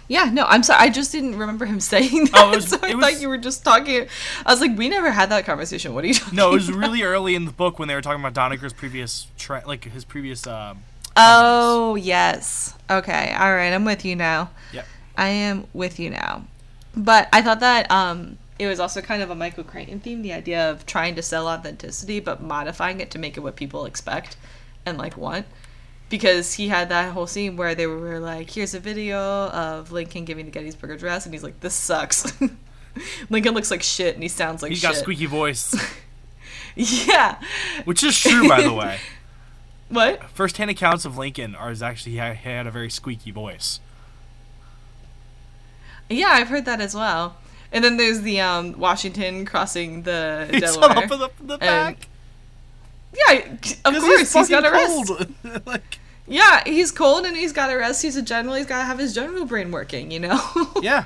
[0.10, 0.80] Yeah, no, I'm sorry.
[0.82, 2.32] I just didn't remember him saying that.
[2.36, 4.08] Oh, was- so I it thought you were just talking.
[4.45, 5.93] I was like, we never had that conversation.
[5.93, 6.80] What are you talking No, it was about?
[6.80, 10.03] really early in the book when they were talking about Doniger's previous, tra- like his
[10.05, 10.47] previous.
[10.47, 10.80] Um,
[11.20, 12.76] Oh, yes.
[12.89, 13.34] Okay.
[13.34, 13.74] All right.
[13.74, 14.51] I'm with you now.
[14.72, 14.86] Yep.
[15.18, 16.43] I am with you now.
[16.95, 20.32] But I thought that um, it was also kind of a Michael Crichton theme, the
[20.34, 24.38] idea of trying to sell authenticity, but modifying it to make it what people expect
[24.86, 25.47] and like want.
[26.10, 30.24] Because he had that whole scene where they were like, here's a video of Lincoln
[30.24, 32.34] giving the Gettysburg Address, and he's like, this sucks.
[33.30, 34.89] Lincoln looks like shit and he sounds like he's shit.
[34.89, 35.76] got a squeaky voice,
[36.76, 37.39] Yeah.
[37.86, 38.99] which is true, by the way.
[39.89, 40.22] What?
[40.32, 43.80] First-hand accounts of Lincoln are is actually he had, a very squeaky voice.
[46.10, 47.38] Yeah, I've heard that as well.
[47.72, 50.97] And then there's the um, Washington crossing the He's Delaware.
[50.97, 52.08] up in the, the back.
[53.28, 53.51] Yeah,
[53.86, 55.07] of course he's got a rest.
[55.07, 55.34] cold.
[55.65, 58.01] like, Yeah, he's cold and he's got to rest.
[58.01, 58.55] He's a general.
[58.55, 60.39] He's got to have his general brain working, you know?
[60.82, 61.05] Yeah.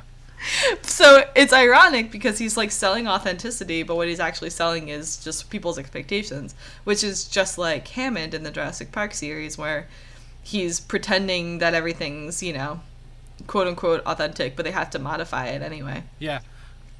[0.81, 5.49] so it's ironic because he's like selling authenticity, but what he's actually selling is just
[5.51, 9.87] people's expectations, which is just like Hammond in the Jurassic Park series, where
[10.41, 12.81] he's pretending that everything's, you know,
[13.45, 16.39] quote unquote authentic, but they have to modify it anyway Yeah.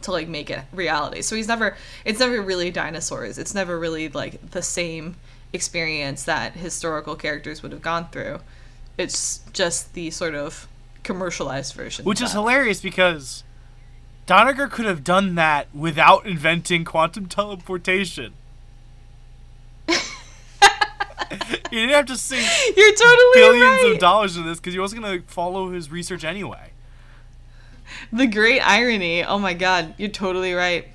[0.04, 1.22] To like make it reality.
[1.22, 1.76] So he's never
[2.06, 3.38] it's never really dinosaurs.
[3.38, 5.16] It's never really like the same
[5.54, 8.40] experience that historical characters would have gone through.
[8.98, 10.68] It's just the sort of
[11.04, 12.06] commercialized version.
[12.06, 13.44] Which is hilarious because
[14.28, 18.34] Doniger could have done that without inventing quantum teleportation.
[19.90, 19.98] you
[21.72, 22.48] didn't have to sink
[22.78, 23.92] You're totally billions right.
[23.94, 26.71] of dollars in this because he wasn't going to follow his research anyway.
[28.14, 29.24] The great irony.
[29.24, 30.88] Oh my god, you're totally right.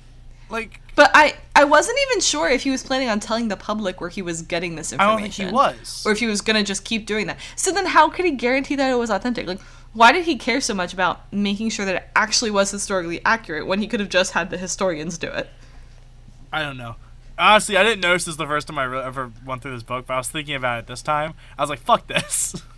[0.49, 3.99] Like, But I I wasn't even sure if he was planning on telling the public
[3.99, 5.09] where he was getting this information.
[5.09, 6.03] I don't think he was.
[6.05, 7.37] Or if he was gonna just keep doing that.
[7.55, 9.47] So then how could he guarantee that it was authentic?
[9.47, 9.59] Like
[9.93, 13.65] why did he care so much about making sure that it actually was historically accurate
[13.65, 15.49] when he could have just had the historians do it?
[16.53, 16.97] I don't know.
[17.39, 20.07] Honestly, I didn't notice this the first time I re- ever went through this book,
[20.07, 21.33] but I was thinking about it this time.
[21.57, 22.61] I was like, fuck this.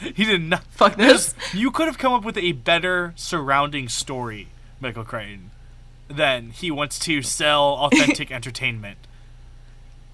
[0.00, 0.64] he did not.
[0.64, 1.34] Fuck this.
[1.52, 4.48] You could have come up with a better surrounding story,
[4.80, 5.50] Michael Crichton,
[6.08, 8.98] than he wants to sell authentic entertainment.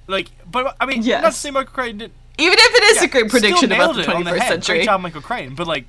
[0.07, 1.37] Like, but I mean, not to Yes.
[1.39, 2.12] say Michael Crichton did.
[2.39, 4.64] Even if it is yeah, a great prediction about the it on 21st head.
[4.64, 5.55] Great job, Michael Crichton.
[5.55, 5.85] But like,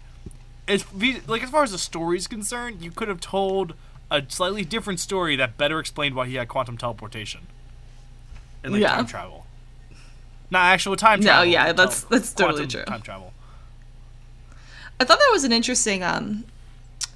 [0.67, 0.85] as
[1.27, 3.73] like as far as the story is concerned, you could have told
[4.11, 7.41] a slightly different story that better explained why he had quantum teleportation
[8.63, 8.89] and like Yeah.
[8.95, 9.45] time travel.
[10.51, 11.45] Not actual time travel.
[11.45, 12.83] No, yeah, that's- that's totally true.
[12.83, 13.33] Time travel
[15.03, 16.45] I thought that was an interesting um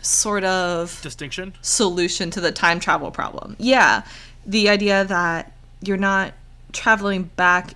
[0.02, 1.54] sort of distinction.
[1.62, 3.56] solution to the time travel problem.
[3.60, 4.04] Yeah,
[4.46, 6.34] the idea that you're not
[6.74, 7.76] traveling back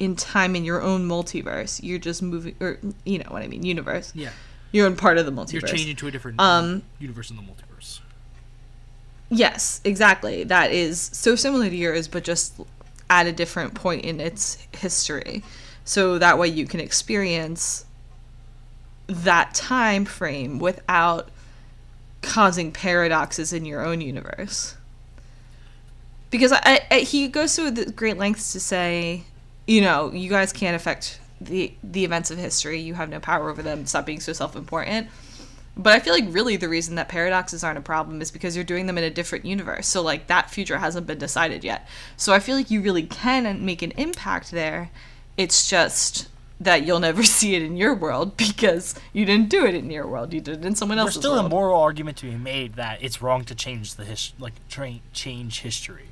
[0.00, 1.80] in time in your own multiverse.
[1.82, 4.10] You're just moving, or you know what I mean, universe.
[4.16, 4.30] Yeah,
[4.72, 5.52] You're in part of the multiverse.
[5.52, 8.00] you're changing to a different Um, universe in the multiverse.
[9.30, 10.44] Yes, exactly.
[10.44, 12.54] That is so similar to yours, but just
[13.08, 15.42] at a different point in its history.
[15.84, 17.84] So that way you can experience
[19.12, 21.28] that time frame without
[22.22, 24.76] causing paradoxes in your own universe.
[26.30, 29.24] Because I, I, he goes the great lengths to say,
[29.66, 32.80] you know, you guys can't affect the the events of history.
[32.80, 33.84] You have no power over them.
[33.86, 35.08] Stop being so self-important.
[35.76, 38.64] But I feel like really the reason that paradoxes aren't a problem is because you're
[38.64, 39.86] doing them in a different universe.
[39.86, 41.88] So like that future hasn't been decided yet.
[42.16, 44.90] So I feel like you really can make an impact there.
[45.36, 46.28] It's just
[46.60, 50.06] that you'll never see it in your world because you didn't do it in your
[50.06, 50.32] world.
[50.32, 51.16] You did it in someone else's.
[51.16, 54.32] There's still a moral argument to be made that it's wrong to change the his
[54.38, 56.08] like tra- change history.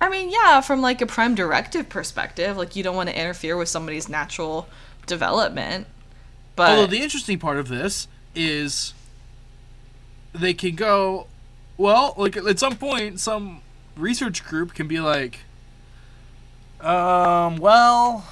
[0.00, 3.56] I mean, yeah, from like a prime directive perspective, like you don't want to interfere
[3.56, 4.66] with somebody's natural
[5.06, 5.86] development.
[6.56, 8.94] But Although the interesting part of this is
[10.32, 11.26] they can go,
[11.76, 13.60] well, like at some point, some
[13.96, 15.40] research group can be like,
[16.80, 18.24] Um, well,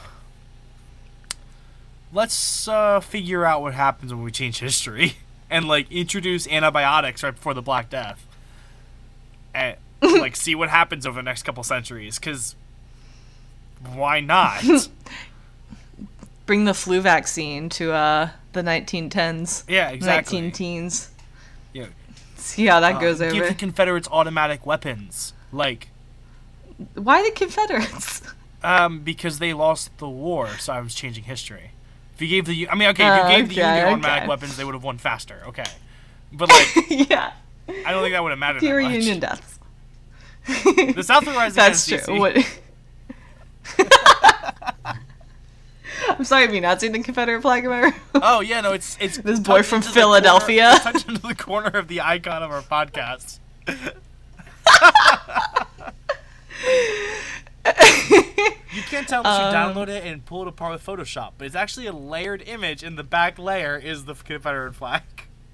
[2.13, 5.15] let's uh, figure out what happens when we change history
[5.51, 8.27] and like introduce antibiotics right before the Black Death,
[9.55, 12.19] and like see what happens over the next couple centuries.
[12.19, 12.55] Because
[13.95, 14.63] why not?
[16.47, 19.65] bring the flu vaccine to uh the 1910s.
[19.69, 20.41] Yeah, exactly.
[20.41, 21.11] 19 teens.
[21.73, 21.87] Yeah.
[22.37, 25.89] See how that Uh, goes give the Confederates automatic weapons, like
[26.95, 28.23] Why the Confederates?
[28.63, 30.49] um, because they lost the war.
[30.59, 31.73] So I was changing history.
[32.19, 34.23] If you gave the, I mean, okay, if Oh, you gave the okay, Union automatic
[34.23, 34.29] okay.
[34.29, 35.41] weapons, they would have won faster.
[35.47, 35.63] Okay,
[36.33, 36.91] but like.
[36.91, 37.33] yeah.
[37.87, 38.59] I don't think that would have mattered.
[38.61, 38.81] Fewer.
[38.81, 39.59] Union deaths.
[40.47, 42.19] The South would rise That's true.
[42.19, 42.37] What-
[46.11, 47.95] I'm sorry, have you not seen the Confederate flag ever?
[48.15, 50.71] Oh yeah, no, it's it's This boy from the Philadelphia.
[50.81, 53.39] corner- tucked into the corner of the icon of our podcast.
[58.75, 61.47] you can't tell unless you Um, download it and pull it apart with Photoshop, but
[61.47, 65.03] it's actually a layered image, and the back layer is the Confederate flag.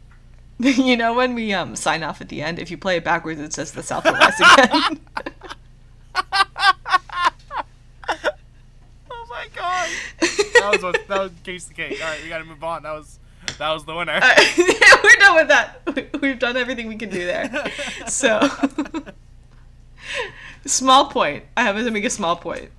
[0.58, 3.40] you know when we um sign off at the end, if you play it backwards,
[3.40, 5.00] it says the South will rise again.
[9.10, 9.88] Oh my god!
[10.20, 11.98] That was what, that was case the cake.
[12.02, 12.82] All right, we gotta move on.
[12.84, 13.18] That was
[13.58, 14.12] that was the winner.
[14.12, 15.80] Alright, we're done with that.
[15.94, 17.50] We- We've done everything we can do there.
[18.06, 18.48] So,
[20.64, 21.44] small point.
[21.56, 22.70] I have to make a small point.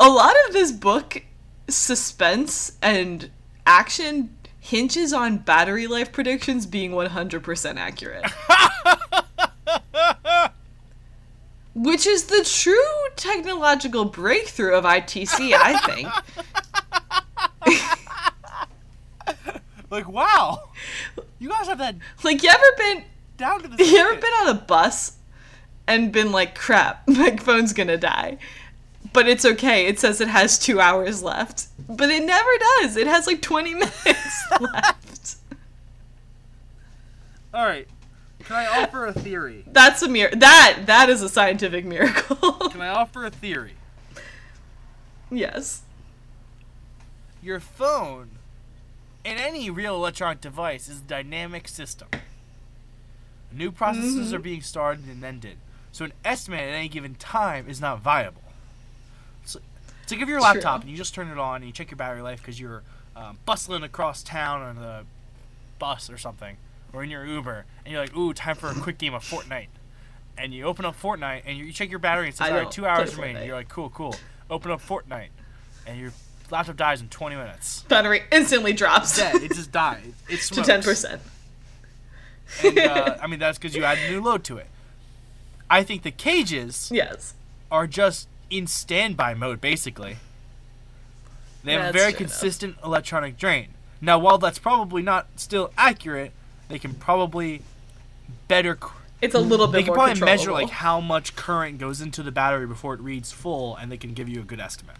[0.00, 1.22] A lot of this book,
[1.68, 3.30] suspense and
[3.66, 8.24] action hinges on battery life predictions being 100% accurate.
[11.74, 12.74] Which is the true
[13.16, 16.08] technological breakthrough of ITC, I think.
[19.90, 20.70] Like, wow,
[21.40, 23.02] you guys have that like, you ever been
[23.36, 23.76] down to the.
[23.84, 25.16] you ever been on a bus
[25.88, 28.38] and been like, crap, my phone's gonna die?
[29.12, 29.86] But it's okay.
[29.86, 31.66] It says it has two hours left.
[31.88, 32.50] But it never
[32.80, 32.96] does.
[32.96, 35.36] It has like 20 minutes left.
[37.52, 37.88] All right.
[38.44, 39.64] Can I offer a theory?
[39.66, 42.52] That's a mir- that that is a scientific miracle.
[42.70, 43.74] Can I offer a theory?
[45.30, 45.82] yes.
[47.42, 48.30] Your phone
[49.24, 52.08] and any real electronic device is a dynamic system.
[53.52, 54.36] New processes mm-hmm.
[54.36, 55.56] are being started and ended,
[55.92, 58.42] so an estimate at any given time is not viable.
[60.10, 60.88] So, so give your laptop True.
[60.88, 62.82] and you just turn it on and you check your battery life because you're
[63.14, 65.04] um, bustling across town on the
[65.78, 66.56] bus or something,
[66.92, 69.68] or in your Uber, and you're like, "Ooh, time for a quick game of Fortnite."
[70.36, 72.56] And you open up Fortnite and you, you check your battery and it says, "All
[72.56, 74.16] right, two hours remaining." You're like, "Cool, cool."
[74.48, 75.28] Open up Fortnite,
[75.86, 76.12] and your
[76.50, 77.82] laptop dies in 20 minutes.
[77.84, 79.36] Battery instantly drops Dead.
[79.36, 80.12] It just died.
[80.28, 81.20] It to 10%.
[82.64, 84.66] And, uh, I mean, that's because you add a new load to it.
[85.70, 87.34] I think the cages Yes.
[87.70, 90.16] are just in standby mode, basically.
[91.62, 92.18] They have a very enough.
[92.18, 93.68] consistent electronic drain.
[94.00, 96.32] Now, while that's probably not still accurate,
[96.68, 97.62] they can probably
[98.48, 98.78] better.
[99.20, 99.72] It's a little bit.
[99.72, 103.30] They can probably measure like how much current goes into the battery before it reads
[103.32, 104.96] full, and they can give you a good estimate.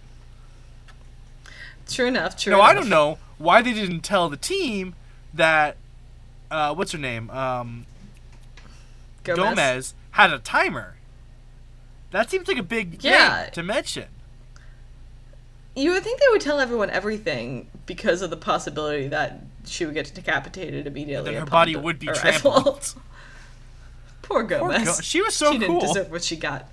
[1.88, 2.70] True enough, true No, enough.
[2.70, 4.94] I don't know why they didn't tell the team
[5.34, 5.76] that.
[6.50, 7.30] Uh, what's her name?
[7.30, 7.86] Um,
[9.24, 9.44] Gomez.
[9.44, 10.96] Gomez had a timer.
[12.10, 13.44] That seems like a big Yeah.
[13.44, 14.06] thing to mention.
[15.76, 19.94] You would think they would tell everyone everything because of the possibility that she would
[19.94, 21.34] get decapitated immediately.
[21.34, 22.94] Her body would be trampled.
[24.22, 24.84] Poor Poor Gomez.
[24.84, 25.78] Go- she was so she cool.
[25.80, 26.68] didn't deserve what she got.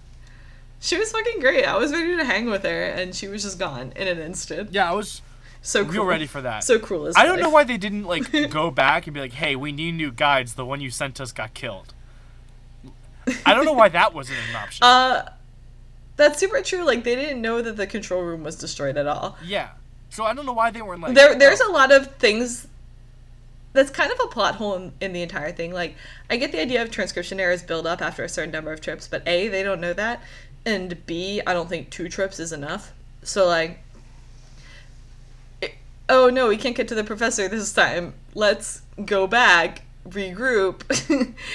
[0.79, 1.65] She was fucking great.
[1.65, 4.71] I was ready to hang with her, and she was just gone in an instant.
[4.73, 5.21] Yeah, I was
[5.63, 6.05] So real cool.
[6.05, 6.63] ready for that.
[6.63, 7.07] So cruel.
[7.07, 9.71] Is I don't know why they didn't like go back and be like, "Hey, we
[9.71, 10.53] need new guides.
[10.53, 11.93] The one you sent us got killed."
[13.45, 14.83] I don't know why that wasn't an option.
[14.83, 15.29] Uh,
[16.15, 16.83] that's super true.
[16.85, 19.37] Like they didn't know that the control room was destroyed at all.
[19.45, 19.69] yeah,
[20.09, 21.13] so I don't know why they weren't like.
[21.13, 22.67] there there's "Oh, a lot of things
[23.73, 25.93] that's kind of a plot hole in, in the entire thing like
[26.31, 29.07] i get the idea of transcription errors build up after a certain number of trips
[29.07, 30.19] but a they don't know that
[30.65, 33.79] and b i don't think two trips is enough so like
[35.61, 35.75] it-
[36.09, 40.81] oh no we can't get to the professor this time let's go back regroup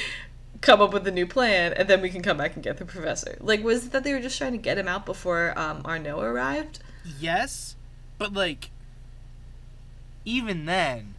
[0.62, 2.84] come up with a new plan and then we can come back and get the
[2.84, 5.82] professor like was it that they were just trying to get him out before um,
[5.84, 7.76] Arnaut arrived Yes,
[8.18, 8.70] but like,
[10.24, 11.14] even then,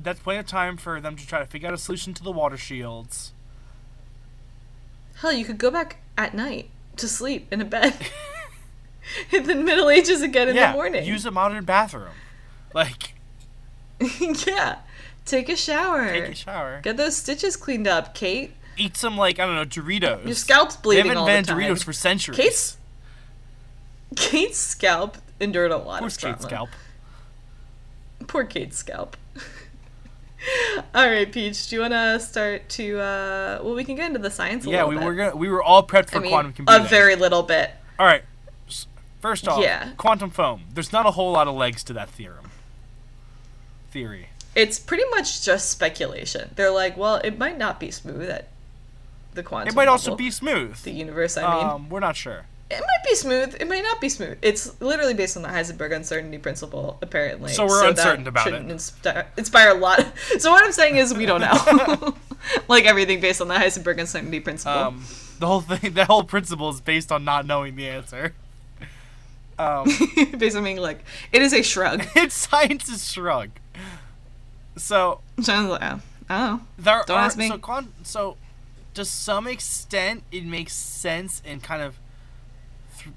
[0.00, 2.32] that's plenty of time for them to try to figure out a solution to the
[2.32, 3.32] water shields.
[5.16, 7.96] Hell, you could go back at night to sleep in a bed
[9.32, 11.06] in the Middle Ages again in yeah, the morning.
[11.06, 12.14] use a modern bathroom.
[12.74, 13.14] Like,
[14.46, 14.78] yeah.
[15.26, 16.08] Take a shower.
[16.10, 16.80] take a shower.
[16.82, 18.54] Get those stitches cleaned up, Kate.
[18.78, 20.24] Eat some like I don't know Doritos.
[20.24, 21.02] Your scalp's bleeding.
[21.04, 21.74] They haven't all invented the time.
[21.76, 22.38] Doritos for centuries.
[22.38, 22.76] Kate's
[24.14, 26.34] Kate's scalp endured a lot Poor of trauma.
[26.36, 26.68] Kate's scalp.
[28.28, 29.16] Poor Kate's scalp.
[30.94, 31.68] all right, Peach.
[31.68, 33.00] Do you want to start to?
[33.00, 34.64] uh Well, we can get into the science.
[34.66, 35.04] A Yeah, little we bit.
[35.04, 36.84] were gonna, we were all prepped for I mean, quantum computing.
[36.86, 37.70] a very little bit.
[37.98, 38.22] all right.
[39.20, 39.90] First off, Yeah.
[39.96, 40.64] quantum foam.
[40.72, 42.50] There's not a whole lot of legs to that theorem.
[43.90, 44.28] Theory.
[44.56, 46.50] It's pretty much just speculation.
[46.56, 48.48] They're like, well, it might not be smooth at
[49.34, 49.68] the quantum.
[49.68, 50.82] It might also be smooth.
[50.82, 51.36] the universe.
[51.36, 52.46] I mean, um, we're not sure.
[52.70, 53.54] it might be smooth.
[53.60, 54.38] It might not be smooth.
[54.40, 57.52] It's literally based on the Heisenberg uncertainty principle, apparently.
[57.52, 58.70] So we're that uncertain about it.
[58.70, 60.04] Inspire, inspire a lot.
[60.38, 62.14] So what I'm saying is, we don't know.
[62.68, 64.72] like everything based on the Heisenberg uncertainty principle.
[64.72, 65.04] Um,
[65.38, 68.32] the whole thing, the whole principle is based on not knowing the answer.
[69.58, 69.84] Um,
[70.38, 72.06] based on being like, it is a shrug.
[72.14, 73.50] it's science's shrug.
[74.76, 77.48] So Sounds like, oh, I there Don't are ask me.
[77.48, 78.36] so quant- so
[78.94, 81.98] to some extent it makes sense and kind of
[82.98, 83.14] th-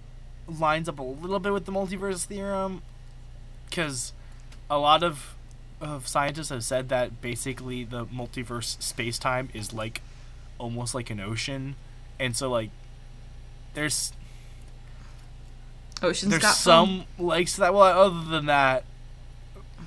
[0.47, 2.81] lines up a little bit with the multiverse theorem
[3.69, 4.13] because
[4.69, 5.35] a lot of
[5.81, 10.01] of scientists have said that basically the multiverse space-time is like
[10.57, 11.75] almost like an ocean
[12.19, 12.69] and so like
[13.73, 14.11] there's
[16.01, 18.83] Ocean's there's some legs to that well other than that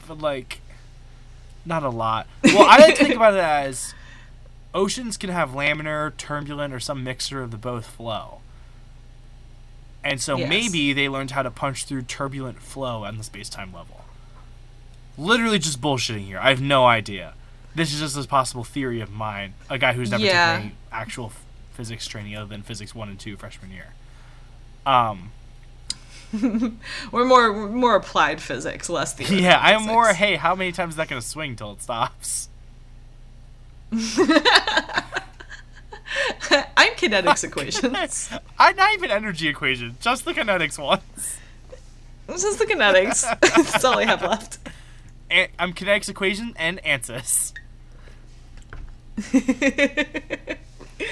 [0.08, 0.60] but like
[1.64, 2.26] not a lot.
[2.44, 3.94] Well i like to think about it as
[4.74, 8.40] oceans can have laminar turbulent or some mixture of the both flow.
[10.04, 10.48] And so Yes.
[10.48, 14.04] maybe they learned how to punch through turbulent flow on the space-time level.
[15.16, 16.38] Literally just bullshitting here.
[16.40, 17.34] I have no idea.
[17.74, 19.54] This is just a possible theory of mine.
[19.70, 20.54] A guy who's never Yeah.
[20.56, 21.32] taken any actual
[21.74, 23.92] physics training other than physics 1 and 2 freshman year.
[24.84, 25.30] Um,
[27.12, 29.44] We're more we're more applied physics, less theoretical.
[29.44, 29.92] yeah, I'm physics.
[29.92, 30.08] more.
[30.14, 32.48] Hey, how many times is that gonna swing till it stops?
[36.76, 38.30] I'm kinetics equations.
[38.58, 41.38] I'm not even energy equation, just the kinetics ones.
[42.26, 43.22] This is the kinetics.
[43.40, 44.58] That's all I have left.
[45.30, 47.52] And I'm kinetics equation and ANSYS.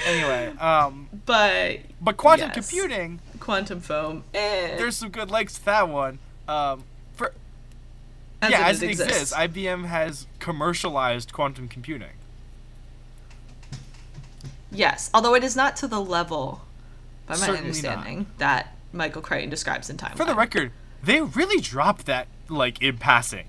[0.05, 2.69] Anyway, um, but but quantum Yes.
[2.69, 6.19] computing, quantum foam, eh, there's some good legs to that one.
[6.47, 6.83] Um,
[7.13, 7.33] for
[8.41, 9.13] as yeah, it as it exists.
[9.13, 12.13] exists, IBM has commercialized quantum computing.
[14.71, 16.61] Yes, although it is not to the level,
[17.27, 20.15] by my Certainly understanding, that Michael Crichton describes in Time.
[20.15, 20.71] For the record,
[21.03, 23.47] they really dropped that like in passing.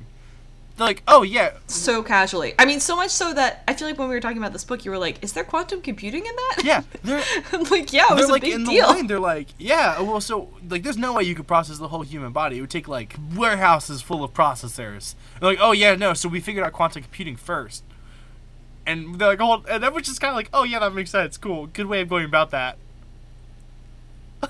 [0.77, 2.55] They're like, oh yeah, so casually.
[2.59, 4.65] I mean, so much so that I feel like when we were talking about this
[4.65, 7.23] book, you were like, "Is there quantum computing in that?" yeah, they're
[7.71, 8.87] like, yeah, it was a like big in deal.
[8.87, 9.07] the line.
[9.07, 12.33] They're like, yeah, well, so like, there's no way you could process the whole human
[12.33, 12.57] body.
[12.57, 15.15] It would take like warehouses full of processors.
[15.41, 16.15] They're like, oh yeah, no.
[16.15, 17.85] So we figured out quantum computing first,
[18.87, 21.11] and they're like, oh, and that was just kind of like, oh yeah, that makes
[21.11, 21.37] sense.
[21.37, 22.79] Cool, good way of going about that.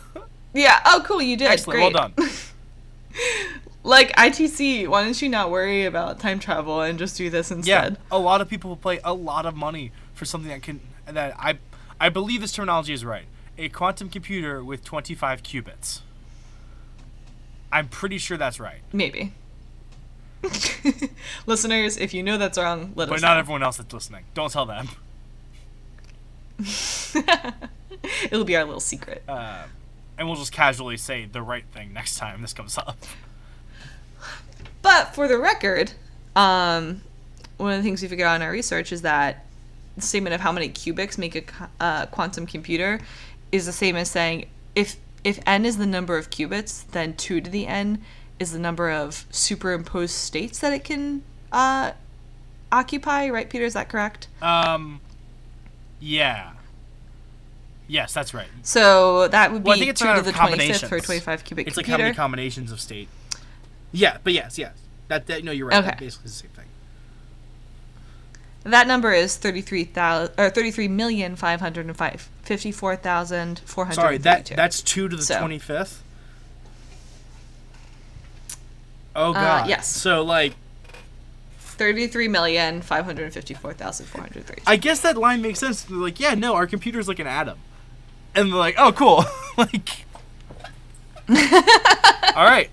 [0.54, 0.80] yeah.
[0.86, 1.20] Oh, cool.
[1.20, 1.48] You did.
[1.48, 1.94] Excellent, Great.
[1.94, 2.28] well done.
[3.84, 7.92] Like ITC, why don't you not worry about time travel and just do this instead?
[7.94, 10.80] Yeah, a lot of people will pay a lot of money for something that can
[11.06, 11.58] that I
[12.00, 13.24] I believe this terminology is right.
[13.58, 16.00] A quantum computer with 25 qubits.
[17.72, 19.32] I'm pretty sure that's right, Maybe.
[21.46, 23.40] Listeners, if you know that's wrong, let but us But not know.
[23.40, 24.24] everyone else that's listening.
[24.34, 24.88] Don't tell them.
[28.30, 29.22] It'll be our little secret.
[29.28, 29.64] Uh,
[30.18, 32.96] and we'll just casually say the right thing next time this comes up.
[34.82, 35.92] But for the record,
[36.36, 37.02] um,
[37.56, 39.44] one of the things we figured out in our research is that
[39.96, 41.44] the statement of how many qubits make a
[41.80, 43.00] uh, quantum computer
[43.52, 47.40] is the same as saying if if n is the number of qubits, then two
[47.40, 48.02] to the n
[48.40, 51.22] is the number of superimposed states that it can
[51.52, 51.92] uh,
[52.72, 53.28] occupy.
[53.28, 53.64] Right, Peter?
[53.64, 54.26] Is that correct?
[54.40, 55.00] Um,
[56.00, 56.52] yeah.
[57.86, 58.48] Yes, that's right.
[58.62, 61.20] So that would be Well, I think it's two to the twenty fifth for twenty
[61.20, 63.08] five qubit It's like how many combinations of state.
[63.92, 64.72] Yeah, but yes, yes.
[65.08, 65.78] That, that no, you're right.
[65.78, 65.86] Okay.
[65.88, 66.64] That basically the same thing.
[68.64, 72.70] That number is thirty three thousand or thirty three million five hundred and five fifty
[72.72, 73.96] four thousand four hundred.
[73.96, 75.38] Sorry, that that's two to the So.
[75.38, 76.02] twenty fifth.
[79.14, 79.68] Oh Uh, god.
[79.68, 79.88] yes.
[79.88, 80.54] So like,
[81.58, 84.62] thirty three million five hundred fifty four thousand four hundred thirty.
[84.66, 85.82] I guess that line makes sense.
[85.82, 87.58] They're like, yeah, no, our computer's like an atom,
[88.34, 89.24] and they're like, oh, cool.
[89.58, 90.06] like,
[91.28, 92.70] all right,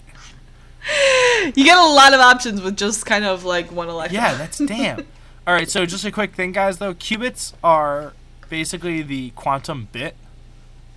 [1.55, 4.21] You get a lot of options with just kind of like one electron.
[4.21, 5.05] yeah, that's damn.
[5.47, 6.77] all right, so just a quick thing, guys.
[6.77, 8.13] Though qubits are
[8.49, 10.15] basically the quantum bit.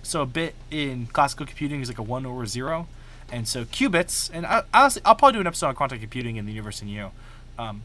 [0.01, 2.87] So a bit in classical computing is like a one or a zero,
[3.31, 4.29] and so qubits.
[4.33, 6.89] And I, honestly, I'll probably do an episode on quantum computing in the universe and
[6.91, 7.11] you.
[7.57, 7.83] Um,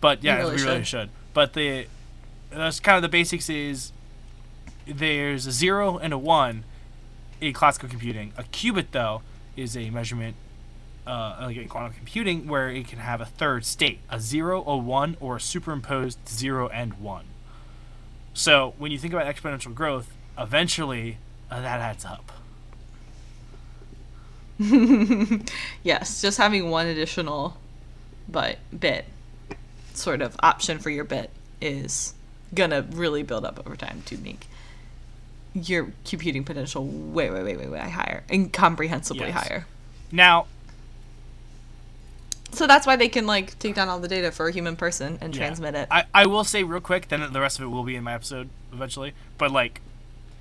[0.00, 0.86] but yeah, really we really should.
[0.86, 1.10] should.
[1.34, 1.86] But the
[2.50, 3.92] that's kind of the basics is
[4.86, 6.64] there's a zero and a one
[7.40, 8.32] in classical computing.
[8.38, 9.20] A qubit though
[9.56, 10.36] is a measurement
[11.08, 14.76] uh, like in quantum computing where it can have a third state, a zero, a
[14.76, 17.24] one, or a superimposed zero and one.
[18.34, 21.16] So when you think about exponential growth, eventually
[21.50, 22.30] uh, that adds up.
[25.82, 27.56] Yes, just having one additional
[28.28, 29.06] but bit
[29.94, 31.30] sort of option for your bit
[31.60, 32.14] is
[32.54, 34.46] gonna really build up over time to make
[35.54, 39.34] your computing potential way, way, way, way, way higher, incomprehensibly Yes.
[39.48, 39.66] higher.
[40.12, 40.46] Now,
[42.52, 45.18] So that's why they can like take down all the data for a human person
[45.20, 45.46] and Yeah.
[45.46, 45.88] transmit it.
[45.90, 48.14] I, I will say real quick, then the rest of it will be in my
[48.14, 49.12] episode eventually.
[49.36, 49.80] But like,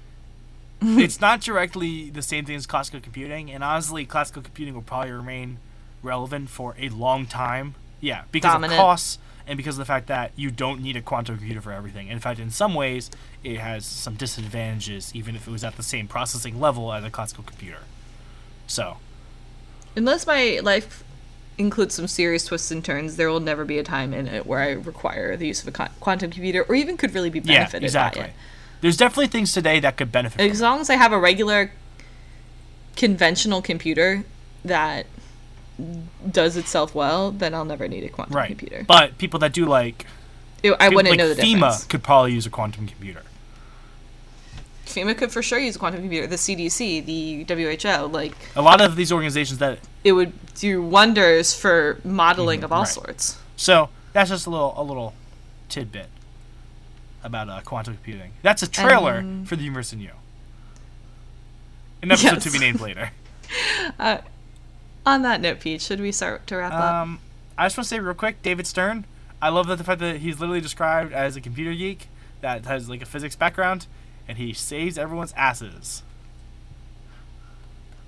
[0.82, 5.12] it's not directly the same thing as classical computing, and honestly, classical computing will probably
[5.12, 5.58] remain
[6.04, 7.76] relevant for a long time.
[8.00, 8.74] Yeah, because Dominant.
[8.80, 11.72] of costs and because of the fact that you don't need a quantum computer for
[11.72, 12.10] everything.
[12.10, 13.10] In fact, in some ways,
[13.44, 17.10] it has some disadvantages, even if it was at the same processing level as a
[17.10, 17.80] classical computer.
[18.68, 18.98] So,
[19.96, 21.04] Unless my life
[21.58, 24.60] includes some serious twists and turns, there will never be a time in it where
[24.60, 27.84] I require the use of a quantum computer or even could really be yeah, benefited
[27.86, 28.22] exactly.
[28.24, 28.34] by it.
[28.82, 30.38] There's definitely things today that could benefit.
[30.38, 31.72] from As long as I have a regular
[32.96, 34.24] conventional computer
[34.64, 35.06] that
[36.32, 38.48] does itself well, then I'll never need a quantum right.
[38.48, 38.84] computer.
[38.88, 40.06] But people that do like
[40.64, 41.84] It- I wouldn't like know the FEMA difference.
[41.86, 43.24] could probably use a quantum computer.
[44.98, 46.28] FEMA could for sure use a quantum computer.
[46.28, 51.54] The CDC, the WHO, like A lot of these organizations that it would do wonders
[51.54, 52.88] for modeling of all right.
[52.88, 53.38] sorts.
[53.56, 55.14] so that's just a little a little
[55.70, 56.08] tidbit
[57.24, 58.32] about uh, quantum computing.
[58.42, 60.12] That's a trailer Um, for the universe in you.
[62.02, 62.44] An episode Yes.
[62.44, 63.12] to be named later.
[63.98, 64.18] Uh,
[65.06, 66.84] on that note, Pete, should we start to wrap up?
[66.84, 67.20] Um,
[67.58, 69.06] I just want to say real quick, David Stern.
[69.42, 72.10] I love that the fact that he's literally described as a computer geek
[72.42, 73.88] that has like a physics background,
[74.28, 76.04] and he saves everyone's asses.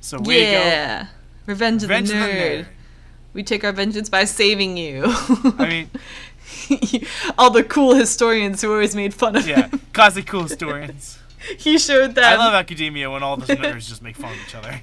[0.02, 1.08] So way to yeah.
[1.46, 2.66] Revenge go, of Revenge the of nerd.
[3.34, 5.04] We take our vengeance by saving you.
[5.06, 5.90] I mean,
[7.38, 9.82] all the cool historians who always made fun of yeah, him.
[9.94, 11.18] classic cool historians.
[11.58, 12.34] He showed that.
[12.34, 14.82] I love academia when all the nerds just make fun of each other.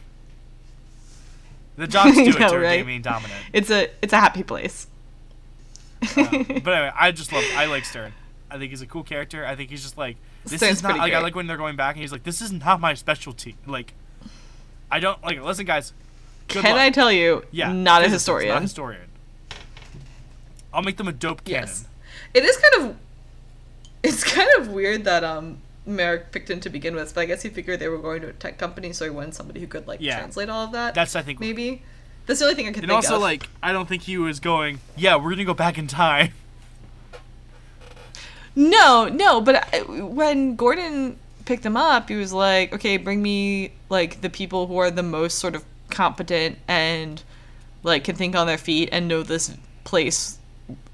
[1.77, 2.79] The John Stewart know, or right?
[2.79, 3.41] Damien Dominant.
[3.53, 4.87] It's a it's a happy place.
[6.03, 7.45] Uh, but anyway, I just love.
[7.55, 8.15] I like Stern.
[8.51, 9.45] I think he's a cool character.
[9.45, 10.17] I think he's just like
[10.51, 12.41] this is not pretty like I like when they're going back and he's like this
[12.41, 13.57] is not my specialty.
[13.67, 13.93] Like
[14.91, 15.93] I don't like listen guys.
[16.49, 16.75] Can luck.
[16.77, 17.45] I tell you?
[17.51, 18.51] Yeah, Not a historian.
[18.51, 19.09] Not a historian.
[20.73, 21.63] I'll make them a dope canon.
[21.69, 21.89] Yes.
[22.35, 22.97] It is kind of
[24.03, 27.43] it's kind of weird that um Marek picked him to begin with, but I guess
[27.43, 29.87] he figured they were going to a tech company, so he wanted somebody who could
[29.87, 30.19] like Yeah.
[30.19, 30.95] translate all of that.
[30.95, 31.41] That's I think.
[31.41, 31.83] maybe.
[32.27, 32.91] That's the only thing I could think of.
[32.91, 33.23] And also of.
[33.23, 34.81] like I don't think he was going.
[34.97, 36.33] Yeah, we're gonna go back in time.
[38.57, 43.73] No, no, but I, when Gordon picked him up, he was like, "Okay, bring me
[43.91, 47.23] like the people who are the most sort of competent and
[47.83, 49.55] like can think on their feet and know this
[49.85, 50.39] place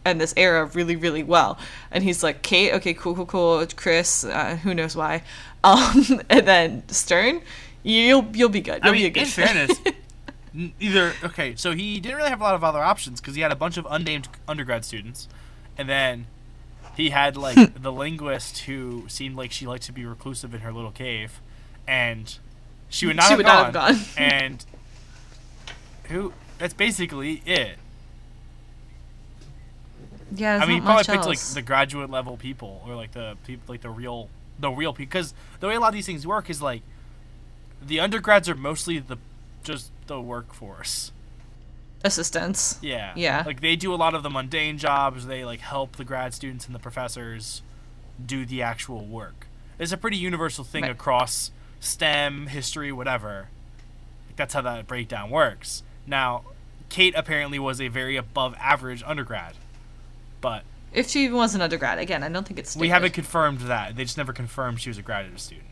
[0.05, 1.57] and this era really, really well."
[1.93, 3.67] And he's like, "Kate, okay, cool, cool, cool.
[3.77, 5.23] Chris, uh, who knows why?"
[5.65, 7.41] Um, and then Stern,
[7.85, 8.81] you'll you'll be good.
[8.83, 9.47] I You'll be a mean, good in fit.
[9.49, 9.81] fairness,
[10.81, 13.53] either okay, so he didn't really have a lot of other options because he had
[13.53, 15.29] a bunch of unnamed undergrad students,
[15.79, 16.27] and then
[16.97, 17.83] he had like hmm.
[17.83, 21.41] the linguist who seemed like she liked to be reclusive in her little cave,
[21.87, 22.39] and
[22.89, 24.07] she would not, She have, would gone, not have gone.
[24.19, 24.67] and
[26.05, 26.33] who?
[26.59, 27.77] That's basically it.
[30.35, 33.65] yeah, I mean, he probably picked like the graduate level people or like the people
[33.73, 34.29] like the real
[34.59, 36.83] the real people because the way a lot of these things work is like
[37.85, 39.17] the undergrads are mostly the
[39.65, 41.13] just the workforce.
[42.05, 42.79] Assistants.
[42.83, 43.13] Yeah.
[43.17, 43.43] Yeah.
[43.47, 45.27] Like they do a lot of the mundane jobs.
[45.27, 47.63] They like help the grad students and the professors
[48.25, 49.47] do the actual work.
[49.79, 50.91] It's a pretty universal thing Right.
[50.91, 51.51] across
[51.81, 53.49] STEM, history, whatever.
[54.29, 55.83] Like, That's how that breakdown works.
[56.07, 56.43] Now,
[56.89, 59.55] Kate apparently was a very above average undergrad.
[60.41, 62.77] But If she even was an undergrad, again, I don't think it's.
[62.77, 63.97] we haven't confirmed that.
[63.97, 65.67] They just never confirmed she was a graduate student.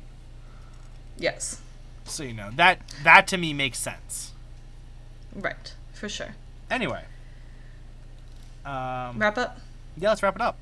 [1.19, 1.61] Yes,
[2.05, 4.33] So you know that that to me makes sense.
[5.35, 6.35] right, for sure.
[6.71, 7.03] Anyway,
[8.65, 9.59] um, Wrap up.
[9.97, 10.57] yeah, let's wrap it up.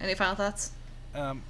[0.00, 0.72] Any final thoughts?
[1.14, 1.42] Um,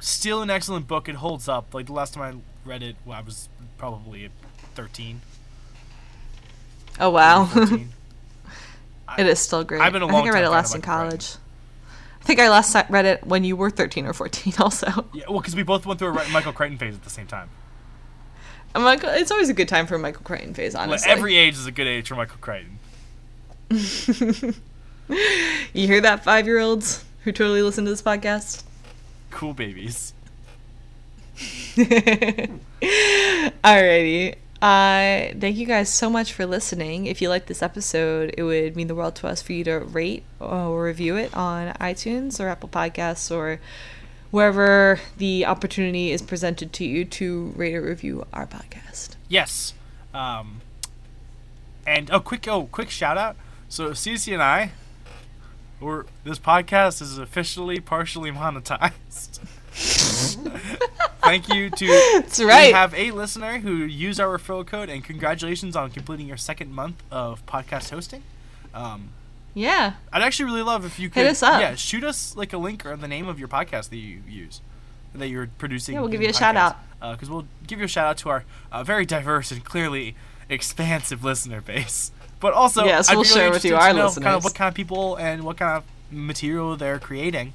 [0.00, 1.08] still an excellent book.
[1.08, 1.72] It holds up.
[1.74, 2.22] Like the last time
[2.66, 3.48] I read it, well, I was
[3.78, 4.28] probably
[4.74, 5.20] thirteen.
[6.98, 7.90] Oh wow, 14.
[9.18, 9.80] it is still great.
[9.82, 11.34] I've been a I long I think I read it last in college.
[12.20, 14.52] I think I last read it when you were thirteen or fourteen.
[14.60, 17.26] Also, Yeah, well, because we both went through a Michael Crichton phase at the same
[17.26, 17.48] time.
[18.78, 20.74] Michael, it's always a good time for a Michael Crichton phase.
[20.74, 22.78] Like, Honestly, every age is a good age for Michael Crichton.
[25.72, 28.62] you hear that, five-year-olds who totally listen to this podcast.
[29.30, 30.12] Cool babies.
[31.76, 32.64] Alrighty.
[34.62, 37.06] Uh, thank you guys so much for listening.
[37.06, 39.80] If you liked this episode, it would mean the world to us for you to
[39.80, 43.60] rate or review it on iTunes or Apple Podcasts or
[44.30, 49.16] wherever the opportunity is presented to you to rate or review our podcast.
[49.28, 49.74] Yes.
[50.14, 50.60] Um,
[51.86, 53.36] and oh, quick, oh, quick shout out.
[53.68, 54.72] So Cece and I,
[55.80, 59.40] we're this podcast is officially partially monetized.
[61.20, 62.68] Thank you to That's right.
[62.68, 66.72] We have a listener who used our referral code, and congratulations on completing your second
[66.72, 68.22] month of podcast hosting.
[68.72, 69.10] Um,
[69.56, 69.94] Yeah.
[70.12, 71.60] I'd actually really love if you could, Hit us up.
[71.62, 74.60] yeah, shoot us like a link or the name of your podcast that you use,
[75.14, 75.94] that you're producing.
[75.94, 76.76] Yeah, we'll give you a shout out.
[77.00, 80.14] because we'll give you a shout out to our uh, very diverse and clearly
[80.50, 82.12] expansive listener base.
[82.38, 84.68] But also, Yes, we'll be share really with you our know kind of what kind
[84.68, 87.54] of people and what kind of material they're creating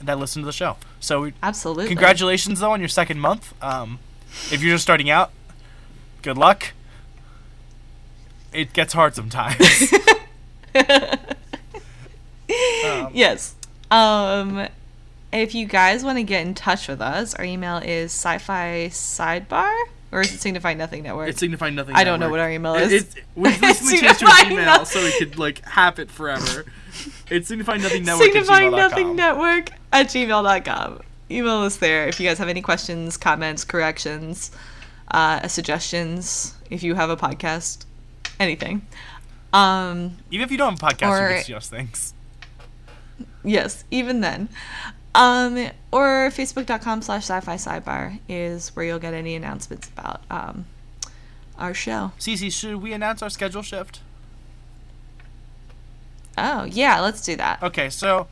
[0.00, 0.76] that listen to the show.
[1.00, 1.88] So we, Absolutely.
[1.88, 3.52] congratulations though on your second month.
[3.60, 3.98] Um,
[4.52, 5.32] if you're just starting out,
[6.22, 6.72] good luck.
[8.52, 9.92] It gets hard sometimes.
[12.86, 13.54] um, Yes.
[13.90, 14.66] Um,
[15.32, 19.72] if you guys want to get in touch with us, our email is sci-fi sidebar
[20.12, 21.28] or is it signify nothing network?
[21.28, 21.94] It's signifying nothing.
[21.94, 23.02] I don't know what our email It- is.
[23.04, 24.86] It's, we recently changed to an email nothing.
[24.86, 26.64] so we could like have it forever.
[27.30, 28.30] It's signifying nothing network.
[28.32, 28.70] gmail.com.
[28.72, 31.00] nothing network at gmail.com.
[31.30, 34.50] Email us there if you guys have any questions, comments, corrections,
[35.12, 36.54] uh, suggestions.
[36.70, 37.84] If you have a podcast,
[38.40, 38.84] anything.
[39.52, 42.14] Um, even if you don't have a podcast, Or- you can suggest things.
[43.44, 44.48] Yes, even then.
[45.14, 50.66] Um, or facebook.com slash sci-fi sidebar is where you'll get any announcements about um,
[51.58, 52.12] our show.
[52.18, 54.00] Cece, should we announce our schedule shift?
[56.38, 57.62] Oh, yeah, let's do that.
[57.62, 58.28] Okay, so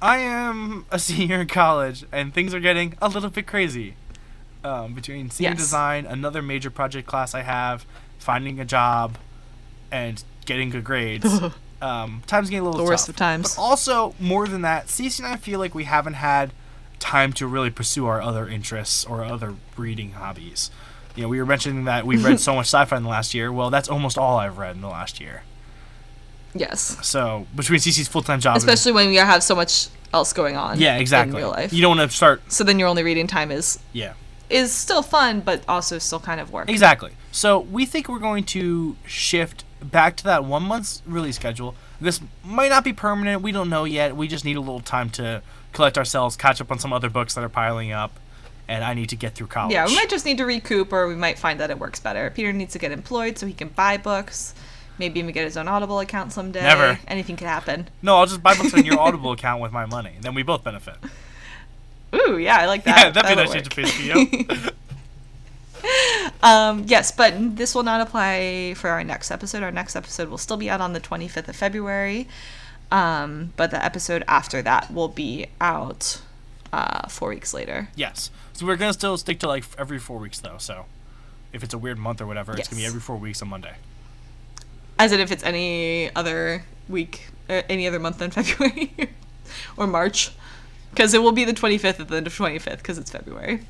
[0.00, 3.94] I am a senior in college, and things are getting a little bit crazy.
[4.62, 5.58] Um, between senior Yes.
[5.58, 7.84] design, another major project class I have,
[8.18, 9.18] finding a job,
[9.92, 11.26] and getting good grades.
[11.84, 13.14] um, time's getting a little The worst tough.
[13.14, 13.54] of times.
[13.56, 16.52] But also, more than that, Cece and I feel like we haven't had
[16.98, 20.70] time to really pursue our other interests or other reading hobbies.
[21.14, 23.52] You know, we were mentioning that we've read so much sci-fi in the last year.
[23.52, 25.42] Well, that's almost all I've read in the last year.
[26.54, 26.96] Yes.
[27.06, 30.78] So between Cece's full-time job, and- Especially when we have so much else going on.
[30.78, 31.32] yeah, exactly.
[31.36, 31.72] In real life.
[31.72, 32.40] You don't want to start.
[32.52, 34.12] so then your only reading time is Yeah,
[34.48, 36.68] is still fun, but also still kind of work.
[36.70, 37.12] exactly.
[37.32, 41.74] So we think we're going to shift back to that one month's release schedule.
[42.00, 43.42] This might not be permanent.
[43.42, 44.16] We don't know yet.
[44.16, 45.42] We just need a little time to
[45.72, 48.12] collect ourselves, catch up on some other books that are piling up,
[48.68, 49.72] and I need to get through college.
[49.72, 52.30] Yeah, we might just need to recoup, or we might find that it works better.
[52.30, 54.54] Peter needs to get employed so he can buy books.
[54.98, 56.62] Maybe even get his own Audible account someday.
[56.62, 56.98] Never.
[57.08, 57.88] Anything could happen.
[58.02, 60.12] No, I'll just buy books on your Audible account with my money.
[60.20, 60.96] Then we both benefit.
[62.14, 62.96] Ooh, yeah, I like that.
[63.06, 63.86] Yeah, that'd be a That'll nice change of work.
[63.86, 64.70] pace for you.
[66.42, 69.62] Um, yes, but this will not apply for our next episode.
[69.62, 72.28] Our next episode will still be out on the 25th of February.
[72.92, 76.20] Um, but the episode after that will be out
[76.72, 77.88] uh, four weeks later.
[77.96, 78.30] yes.
[78.52, 80.58] So we're gonna still stick to like every four weeks though.
[80.58, 80.86] So
[81.52, 83.74] if it's a weird month or whatever, it's gonna be every four weeks on Monday.
[84.96, 88.92] As in if it's any other week, uh, any other month than February
[89.76, 90.30] or March.
[90.90, 93.62] Because it will be the 25th at the end of 25th because it's February.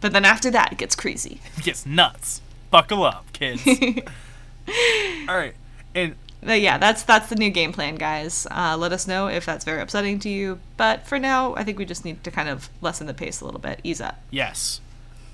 [0.00, 1.40] But then after that, it gets crazy.
[1.56, 2.40] It gets nuts.
[2.70, 3.66] Buckle up, kids.
[5.28, 5.54] All right,
[5.94, 8.46] and But yeah, that's that's the new game plan, guys.
[8.50, 10.60] Uh, let us know if that's very upsetting to you.
[10.76, 13.44] But for now, I think we just need to kind of lessen the pace a
[13.44, 14.20] little bit, ease up.
[14.30, 14.80] yes.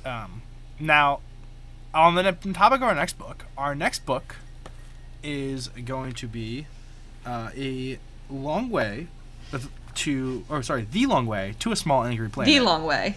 [0.04, 0.42] Um,
[0.80, 1.20] now,
[1.94, 4.36] on the topic of our next book, our next book
[5.22, 6.66] is going to be
[7.24, 7.98] uh, a
[8.28, 9.06] long way
[9.94, 12.52] to, or sorry, the long way to a small angry planet.
[12.52, 13.16] The long way.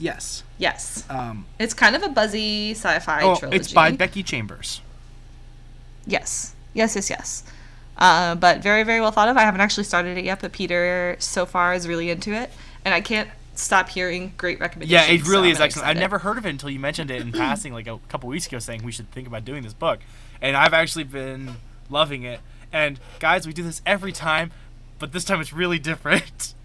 [0.00, 0.42] Yes.
[0.58, 3.56] Yes, Um, it's kind of a buzzy sci-fi oh, trilogy.
[3.56, 4.80] it's by Becky Chambers.
[6.06, 7.44] Yes, yes, yes, yes.
[7.96, 9.36] Uh, but very, very well thought of.
[9.36, 12.50] I haven't actually started it yet, but Peter so far is really into it,
[12.84, 15.08] and I can't stop hearing great recommendations.
[15.08, 15.88] Yeah, it really so is I'm excellent.
[15.88, 18.46] I'd never heard of it until you mentioned it in passing, like a couple weeks
[18.46, 20.00] ago, saying we should think about doing this book,
[20.40, 21.56] and I've actually been
[21.88, 22.40] loving it.
[22.72, 24.50] And guys, we do this every time,
[24.98, 26.54] but this time it's really different.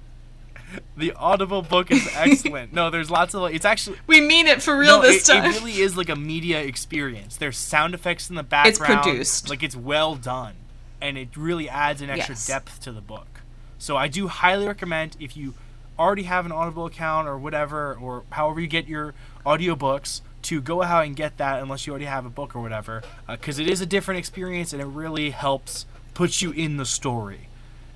[0.97, 2.73] the Audible book is excellent.
[2.73, 5.45] no, there's lots of it's actually We mean it for real no, this it, time.
[5.45, 7.37] It really is like a media experience.
[7.37, 8.99] There's sound effects in the background.
[8.99, 9.49] It's produced.
[9.49, 10.53] Like it's well done,
[11.01, 12.47] and it really adds an extra Yes.
[12.47, 13.41] depth to the book.
[13.77, 15.53] So I do highly recommend if you
[15.99, 19.13] already have an Audible account or whatever, or however you get your
[19.45, 23.01] audiobooks, to go out and get that unless you already have a book or whatever,
[23.27, 27.47] because it is a different experience and it really helps put you in the story.